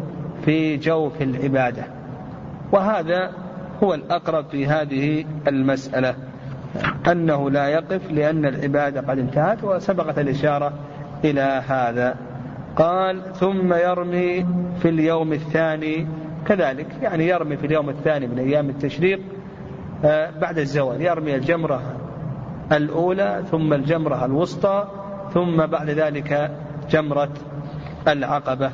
في 0.45 0.78
جوف 0.78 1.22
العبادة. 1.22 1.84
وهذا 2.72 3.32
هو 3.84 3.93
الأقرب 3.93 4.45
في 4.51 4.67
هذه 4.67 5.25
المسألة. 5.47 6.15
أنه 7.11 7.49
لا 7.49 7.67
يقف 7.67 8.11
لأن 8.11 8.45
العبادة 8.45 9.01
قد 9.01 9.19
انتهت 9.19 9.63
وسبقت 9.63 10.19
الإشارة 10.19 10.73
إلى 11.23 11.63
هذا. 11.67 12.15
قال 12.75 13.34
ثم 13.34 13.73
يرمي 13.73 14.45
في 14.80 14.89
اليوم 14.89 15.34
الثاني. 15.34 16.07
كذلك 16.45 16.88
يعني 17.01 17.28
يرمي 17.28 17.57
في 17.57 17.67
اليوم 17.67 17.89
الثاني 17.89 18.28
من 18.28 18.39
أيام 18.39 18.69
التشريق 18.69 19.19
آه، 20.05 20.30
بعد 20.39 20.57
الزوال. 20.57 21.01
يرمي 21.01 21.36
الجمرة 21.36 21.82
الأولى 22.71 23.43
ثم 23.51 23.73
الجمرة 23.73 24.25
الوسطى 24.25 24.88
ثم 25.34 25.65
بعد 25.65 25.89
ذلك 25.89 26.51
جمرة 26.89 27.30
العقبة. 28.07 28.71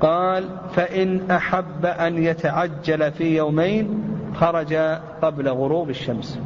قال 0.00 0.44
فإن 0.74 1.30
أحب 1.30 1.86
أن 1.86 2.24
يتعجل 2.24 3.12
في 3.12 3.36
يومين 3.36 4.04
خرج 4.34 4.74
قبل 5.22 5.48
غروب 5.48 5.90
الشمس. 5.90 6.40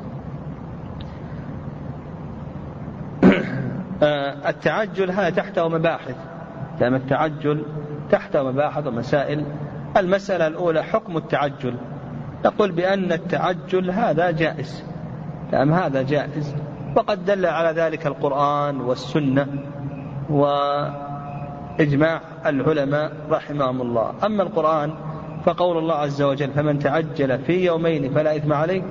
آه، 4.02 4.48
التعجل 4.48 5.10
هذا 5.10 5.30
تحته 5.30 5.68
مباحث. 5.68 6.16
لأن 6.80 6.94
التعجل 6.94 7.64
تحته 8.10 8.42
مباحث 8.42 8.86
ومسائل. 8.86 9.44
المسألة 9.96 10.46
الأولى 10.46 10.82
حكم 10.82 11.16
التعجل. 11.16 11.76
نقول 12.44 12.72
بأن 12.72 13.12
التعجل 13.12 13.90
هذا 13.90 14.30
جائز. 14.30 14.84
نعم 15.52 15.72
هذا 15.72 16.02
جائز. 16.02 16.54
وقد 16.96 17.24
دل 17.24 17.46
على 17.46 17.80
ذلك 17.80 18.06
القرآن 18.06 18.80
والسنة 18.80 19.46
وإجماع 20.30 22.20
العلماء 22.46 23.12
رحمهم 23.30 23.82
الله. 23.82 24.12
أما 24.26 24.42
القرآن 24.42 25.05
فقول 25.46 25.78
الله 25.78 25.94
عز 25.94 26.22
وجل 26.22 26.50
فمن 26.50 26.78
تعجل 26.78 27.38
في 27.38 27.64
يومين 27.64 28.14
فلا 28.14 28.36
إثم 28.36 28.52
عليه 28.52 28.82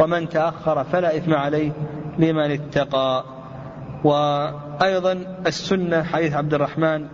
ومن 0.00 0.28
تأخر 0.28 0.84
فلا 0.84 1.16
إثم 1.16 1.34
عليه 1.34 1.72
لمن 2.18 2.50
اتقى. 2.50 3.24
وأيضا 4.04 5.12
السنة 5.46 6.02
حديث 6.02 6.34
عبد 6.34 6.54
الرحمن 6.54 7.06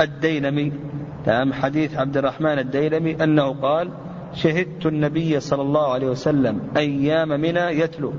الديلمي. 0.00 0.72
نعم 1.26 1.52
حديث 1.52 1.96
عبد 1.96 2.16
الرحمن 2.16 2.58
الديلمي 2.58 3.24
أنه 3.24 3.52
قال 3.52 3.90
شهدت 4.34 4.86
النبي 4.86 5.40
صلى 5.40 5.62
الله 5.62 5.92
عليه 5.92 6.08
وسلم 6.08 6.60
أيام 6.76 7.28
منى 7.28 7.80
يتلو 7.80 8.12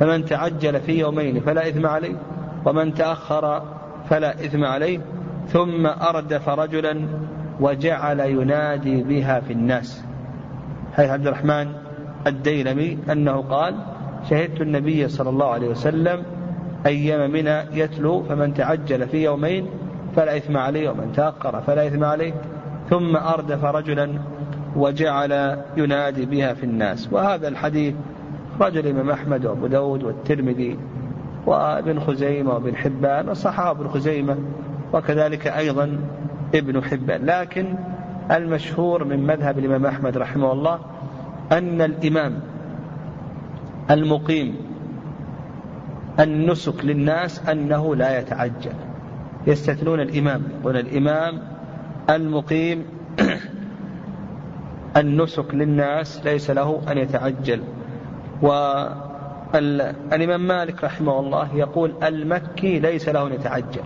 فمن 0.00 0.24
تعجل 0.24 0.80
في 0.80 0.98
يومين 0.98 1.40
فلا 1.40 1.68
إثم 1.68 1.86
عليه 1.86 2.16
ومن 2.64 2.94
تأخر 2.94 3.62
فلا 4.10 4.44
إثم 4.44 4.64
عليه 4.64 5.00
ثم 5.48 5.86
أردف 5.86 6.48
رجلا 6.48 7.08
وجعل 7.60 8.20
ينادي 8.20 9.02
بها 9.02 9.40
في 9.40 9.52
الناس. 9.52 10.04
حيث 10.96 11.10
عبد 11.10 11.26
الرحمن 11.26 11.72
الديلمي 12.26 12.98
أنه 13.12 13.42
قال 13.42 13.74
شهدت 14.30 14.60
النبي 14.60 15.08
صلى 15.08 15.30
الله 15.30 15.50
عليه 15.50 15.68
وسلم 15.68 16.22
أيام 16.86 17.30
منى 17.30 17.62
يتلو 17.72 18.22
فمن 18.22 18.54
تعجل 18.54 19.08
في 19.08 19.24
يومين 19.24 19.66
فلا 20.16 20.36
إثم 20.36 20.56
عليه 20.56 20.90
ومن 20.90 21.12
تأخر 21.12 21.60
فلا 21.60 21.86
إثم 21.86 22.04
عليه. 22.04 22.32
ثم 22.90 23.16
أردف 23.16 23.64
رجلا 23.64 24.10
وجعل 24.76 25.58
ينادي 25.76 26.26
بها 26.26 26.54
في 26.54 26.64
الناس. 26.64 27.08
وهذا 27.12 27.48
الحديث 27.48 27.94
رجل 28.60 28.86
الإمام 28.86 29.10
أحمد 29.10 29.46
وأبو 29.46 29.66
داود 29.66 30.02
والترمذي 30.04 30.78
وابن 31.46 32.00
خزيمة 32.00 32.54
وابن 32.54 32.76
حبان 32.76 33.28
وصحابة 33.28 33.80
ابن 33.80 33.88
خزيمة 33.88 34.36
وكذلك 34.92 35.46
أيضا 35.46 35.98
ابن 36.54 36.84
حبان. 36.84 37.26
لكن 37.26 37.74
المشهور 38.30 39.04
من 39.04 39.26
مذهب 39.26 39.58
الإمام 39.58 39.86
أحمد 39.86 40.18
رحمه 40.18 40.52
الله 40.52 40.78
أن 41.52 41.80
الإمام 41.80 42.40
المقيم 43.90 44.56
النسك 46.20 46.84
للناس 46.84 47.48
أنه 47.48 47.96
لا 47.96 48.18
يتعجل. 48.18 48.74
يستثنون 49.46 50.00
الإمام. 50.00 50.42
يقول 50.60 50.76
الإمام 50.76 51.42
المقيم 52.10 52.84
النسك 54.96 55.54
للناس 55.54 56.24
ليس 56.24 56.50
له 56.50 56.80
أن 56.88 56.98
يتعجل. 56.98 57.60
والإمام 58.42 60.46
مالك 60.46 60.84
رحمه 60.84 61.20
الله 61.20 61.54
يقول 61.54 61.94
المكي 62.02 62.78
ليس 62.78 63.08
له 63.08 63.26
أن 63.26 63.32
يتعجل. 63.32 63.82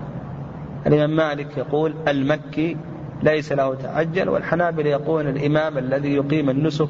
الإمام 0.87 1.16
مالك 1.16 1.57
يقول 1.57 1.95
المكي 2.09 2.76
ليس 3.22 3.53
له 3.53 3.74
تعجل 3.74 4.29
والحنابل 4.29 4.87
يقول 4.87 5.26
الإمام 5.26 5.79
الذي 5.79 6.14
يقيم 6.14 6.51
النسك 6.51 6.89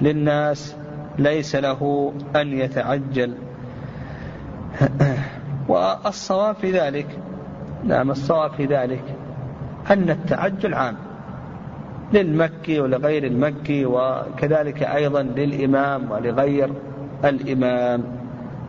للناس 0.00 0.76
ليس 1.18 1.56
له 1.56 2.12
أن 2.36 2.52
يتعجل. 2.52 3.34
والصواب 5.68 6.54
في 6.54 6.70
ذلك 6.70 7.06
نعم 7.84 8.10
الصواب 8.10 8.50
في 8.50 8.64
ذلك 8.64 9.04
أن 9.90 10.10
التعجل 10.10 10.74
عام 10.74 10.96
للمكي 12.12 12.80
ولغير 12.80 13.24
المكي 13.24 13.86
وكذلك 13.86 14.82
أيضا 14.82 15.22
للإمام 15.22 16.10
ولغير 16.10 16.70
الإمام. 17.24 18.04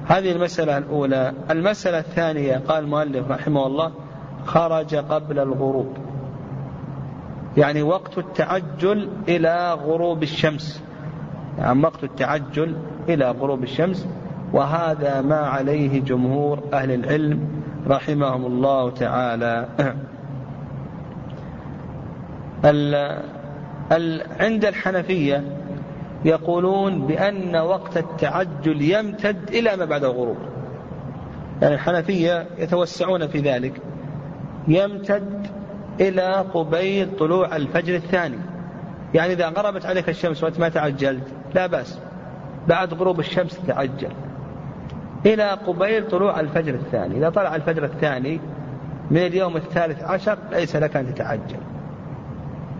هذه 0.07 0.31
المسألة 0.31 0.77
الأولى. 0.77 1.33
المسألة 1.51 1.99
الثانية 1.99 2.61
قال 2.67 2.83
المؤلف 2.83 3.31
رحمه 3.31 3.67
الله 3.67 3.91
خرج 4.49 4.95
قبل 4.95 5.39
الغروب. 5.39 5.97
يعني 7.57 7.81
وقت 7.81 8.17
التعجل 8.17 9.09
إلى 9.27 9.73
غروب 9.73 10.23
الشمس. 10.23 10.83
يعني 11.57 11.83
وقت 11.83 12.03
التعجل 12.03 12.75
إلى 13.09 13.31
غروب 13.31 13.63
الشمس. 13.63 14.07
وهذا 14.53 15.21
ما 15.21 15.37
عليه 15.37 16.01
جمهور 16.01 16.59
أهل 16.73 16.91
العلم 16.91 17.47
رحمهم 17.87 18.45
الله 18.45 18.89
تعالى. 18.89 19.67
ال 22.65 22.95
ال 23.91 24.23
عند 24.39 24.65
الحنفية 24.65 25.43
يقولون 26.25 27.07
بأن 27.07 27.55
وقت 27.55 27.97
التعجل 27.97 28.81
يمتد 28.81 29.49
إلى 29.49 29.75
ما 29.75 29.85
بعد 29.85 30.03
الغروب. 30.03 30.37
يعني 31.61 31.75
الحنفية 31.75 32.47
يتوسعون 32.57 33.27
في 33.27 33.39
ذلك. 33.39 33.81
يمتد 34.67 35.47
إلى 36.01 36.33
قبيل 36.53 37.17
طلوع 37.19 37.55
الفجر 37.55 37.95
الثاني. 37.95 38.37
يعني 39.13 39.33
إذا 39.33 39.49
غربت 39.49 39.85
عليك 39.85 40.09
الشمس 40.09 40.43
وأنت 40.43 40.59
ما 40.59 40.69
تعجلت 40.69 41.27
لا 41.55 41.67
بأس. 41.67 41.99
بعد 42.67 42.93
غروب 42.93 43.19
الشمس 43.19 43.59
تعجل. 43.67 44.11
إلى 45.25 45.49
قبيل 45.49 46.07
طلوع 46.07 46.39
الفجر 46.39 46.73
الثاني. 46.73 47.17
إذا 47.17 47.29
طلع 47.29 47.55
الفجر 47.55 47.83
الثاني 47.83 48.39
من 49.11 49.17
اليوم 49.17 49.57
الثالث 49.57 50.03
عشر 50.03 50.37
ليس 50.51 50.75
لك 50.75 50.95
أن 50.97 51.13
تتعجل. 51.13 51.59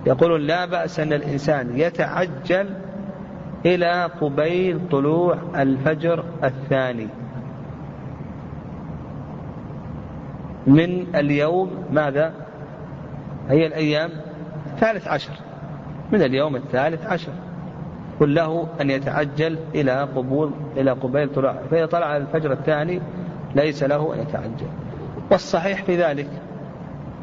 يقولون 0.06 0.42
لا 0.42 0.66
بأس 0.66 1.00
أن 1.00 1.14
الإنسان 1.14 1.80
يتعجل 1.80 2.70
إلى 3.66 4.10
قبيل 4.22 4.80
طلوع 4.92 5.38
الفجر 5.56 6.24
الثاني. 6.44 7.08
من 10.68 11.16
اليوم 11.16 11.86
ماذا؟ 11.92 12.34
هي 13.50 13.68
الأيام 13.68 14.10
الثالث 14.74 15.08
عشر. 15.08 15.34
من 16.12 16.22
اليوم 16.22 16.56
الثالث 16.56 17.06
عشر. 17.06 17.32
قل 18.20 18.36
له 18.36 18.68
أن 18.82 18.90
يتعجل 18.90 19.58
إلى 19.76 20.02
قبول 20.16 20.52
إلى 20.78 20.92
قبيل 20.92 21.34
طلوع. 21.34 21.56
فإذا 21.72 21.86
طلع 21.86 22.18
الفجر 22.18 22.52
الثاني 22.52 23.02
ليس 23.56 23.84
له 23.84 24.14
أن 24.14 24.20
يتعجل. 24.20 24.68
والصحيح 25.32 25.84
في 25.84 25.98
ذلك 25.98 26.30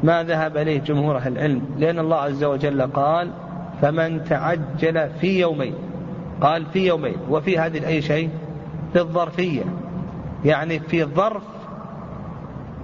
ما 0.03 0.23
ذهب 0.23 0.57
إليه 0.57 0.79
جمهور 0.79 1.17
أهل 1.17 1.33
العلم 1.33 1.61
لأن 1.77 1.99
الله 1.99 2.17
عز 2.17 2.43
وجل 2.43 2.81
قال 2.81 3.31
فمن 3.81 4.23
تعجل 4.23 5.09
في 5.09 5.39
يومين 5.39 5.73
قال 6.41 6.65
في 6.65 6.87
يومين 6.87 7.17
وفي 7.29 7.59
هذه 7.59 7.87
أي 7.87 8.01
شيء 8.01 8.29
للظرفية. 8.95 9.63
يعني 10.45 10.79
في 10.79 11.03
ظرف 11.03 11.43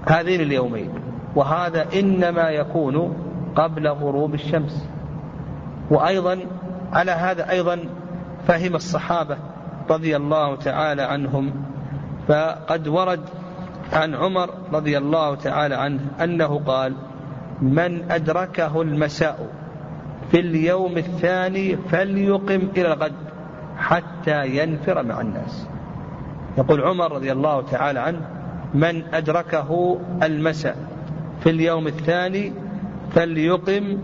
هذين 0.05 0.41
اليومين. 0.41 0.89
وهذا 1.35 1.85
إنما 1.99 2.49
يكون 2.49 3.13
قبل 3.55 3.87
غروب 3.87 4.33
الشمس. 4.33 4.89
وأيضا 5.89 6.39
على 6.93 7.11
هذا 7.11 7.49
أيضا 7.49 7.79
فهم 8.47 8.75
الصحابة 8.75 9.37
رضي 9.89 10.15
الله 10.15 10.55
تعالى 10.55 11.01
عنهم. 11.01 11.51
فقد 12.27 12.87
ورد 12.87 13.21
عن 13.93 14.15
عمر 14.15 14.49
رضي 14.73 14.97
الله 14.97 15.35
تعالى 15.35 15.75
عنه 15.75 15.99
أنه 16.23 16.61
قال 16.67 16.93
من 17.61 18.11
أدركه 18.11 18.81
المساء 18.81 19.49
في 20.31 20.39
اليوم 20.39 20.97
الثاني 20.97 21.77
فليقم 21.77 22.61
إلى 22.77 22.93
الغد 22.93 23.13
حتى 23.77 24.47
ينفر 24.47 25.03
مع 25.03 25.21
الناس. 25.21 25.67
يقول 26.57 26.81
عمر 26.81 27.11
رضي 27.11 27.31
الله 27.31 27.61
تعالى 27.61 27.99
عنه 27.99 28.21
من 28.73 29.03
أدركه 29.13 29.99
المساء 30.23 30.77
في 31.43 31.49
اليوم 31.49 31.87
الثاني 31.87 32.53
فليقم 33.11 33.97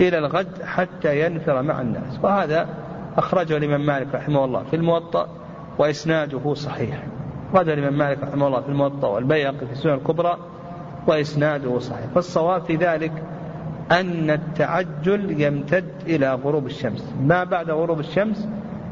إلى 0.00 0.18
الغد 0.18 0.62
حتى 0.64 1.26
ينفر 1.26 1.62
مع 1.62 1.80
الناس. 1.80 2.18
وهذا 2.22 2.68
أخرجه 3.16 3.56
الإمام 3.56 3.86
مالك 3.86 4.14
رحمه 4.14 4.44
الله 4.44 4.62
في 4.62 4.76
الموطأ 4.76 5.28
وإسناده 5.78 6.54
صحيح. 6.54 7.02
أخرجه 7.52 7.74
الإمام 7.74 7.98
مالك 7.98 8.18
رحمه 8.22 8.46
الله 8.46 8.60
في 8.60 8.68
الموطأ 8.68 9.08
والبيهقي 9.08 9.66
في 9.66 9.72
السنة 9.72 9.94
الكبرى 9.94 10.36
وإسناده 11.06 11.78
صحيح. 11.78 12.06
فالصواب 12.14 12.62
في 12.62 12.76
ذلك 12.76 13.12
أن 13.92 14.30
التعجل 14.30 15.40
يمتد 15.40 15.84
إلى 16.06 16.34
غروب 16.34 16.66
الشمس. 16.66 17.14
ما 17.22 17.44
بعد 17.44 17.70
غروب 17.70 18.00
الشمس 18.00 18.48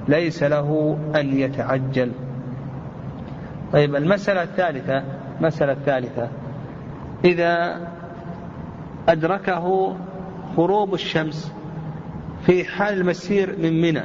ليس 0.09 0.43
له 0.43 0.99
أن 1.15 1.39
يتعجل. 1.39 2.13
طيب 3.73 3.97
المسألة 3.97 4.43
الثالثة 4.43 5.03
المسألة 5.41 5.73
الثالثة. 5.73 6.29
إذا 7.25 7.81
أدركه 9.09 9.97
غروب 10.57 10.95
الشمس 10.95 11.53
في 12.47 12.64
حال 12.64 13.01
المسير 13.01 13.55
من 13.59 13.81
منى 13.81 14.05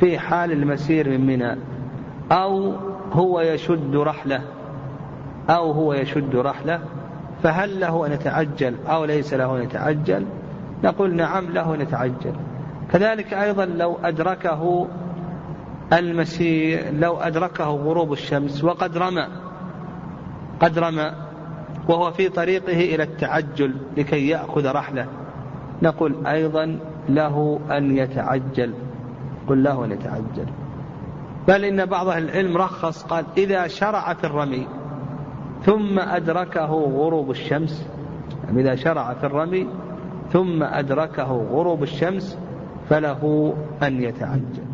في 0.00 0.18
حال 0.18 0.52
المسير 0.52 1.08
من 1.08 1.26
منى 1.26 1.56
أو 2.32 2.72
هو 3.12 3.40
يشد 3.40 3.96
رحلة 3.96 4.42
أو 5.50 5.72
هو 5.72 5.94
يشد 5.94 6.36
رحلة 6.36 6.80
فهل 7.42 7.80
له 7.80 8.06
أن 8.06 8.12
يتعجل 8.12 8.74
أو 8.88 9.04
ليس 9.04 9.34
له 9.34 9.56
أن 9.56 9.62
يتعجل؟ 9.62 10.26
نقول 10.84 11.16
نعم 11.16 11.50
له 11.50 11.74
أن 11.74 11.80
يتعجل. 11.80 12.32
كذلك 12.92 13.34
أيضا 13.34 13.64
لو 13.64 13.98
أدركه 14.04 14.88
المسير 15.92 16.92
لو 16.92 17.16
أدركه 17.16 17.64
غروب 17.64 18.12
الشمس 18.12 18.64
وقد 18.64 18.98
رمى 18.98 19.26
قد 20.60 20.78
رمى 20.78 21.12
وهو 21.88 22.10
في 22.10 22.28
طريقه 22.28 22.94
إلى 22.94 23.02
التعجل 23.02 23.74
لكي 23.96 24.28
يأخذ 24.28 24.72
رحلة. 24.72 25.06
نقول 25.82 26.26
أيضا 26.26 26.78
له 27.08 27.60
أن 27.70 27.96
يتعجل 27.96 28.74
قل 29.48 29.62
له 29.62 29.84
أن 29.84 29.92
يتعجل. 29.92 30.46
بل 31.48 31.64
إن 31.64 31.86
بعض 31.86 32.08
أهل 32.08 32.24
العلم 32.24 32.56
رخص 32.56 33.02
قال 33.02 33.24
إذا 33.36 33.66
شرع 33.66 34.14
في 34.14 34.24
الرمي 34.24 34.66
ثم 35.62 35.98
أدركه 35.98 36.72
غروب 36.72 37.30
الشمس 37.30 37.86
يعني 38.44 38.60
إذا 38.60 38.74
شرع 38.74 39.14
في 39.14 39.26
الرمي 39.26 39.66
ثم 40.32 40.62
أدركه 40.62 41.46
غروب 41.50 41.82
الشمس 41.82 42.38
فله 42.88 43.54
أن 43.82 44.02
يتعجل. 44.02 44.69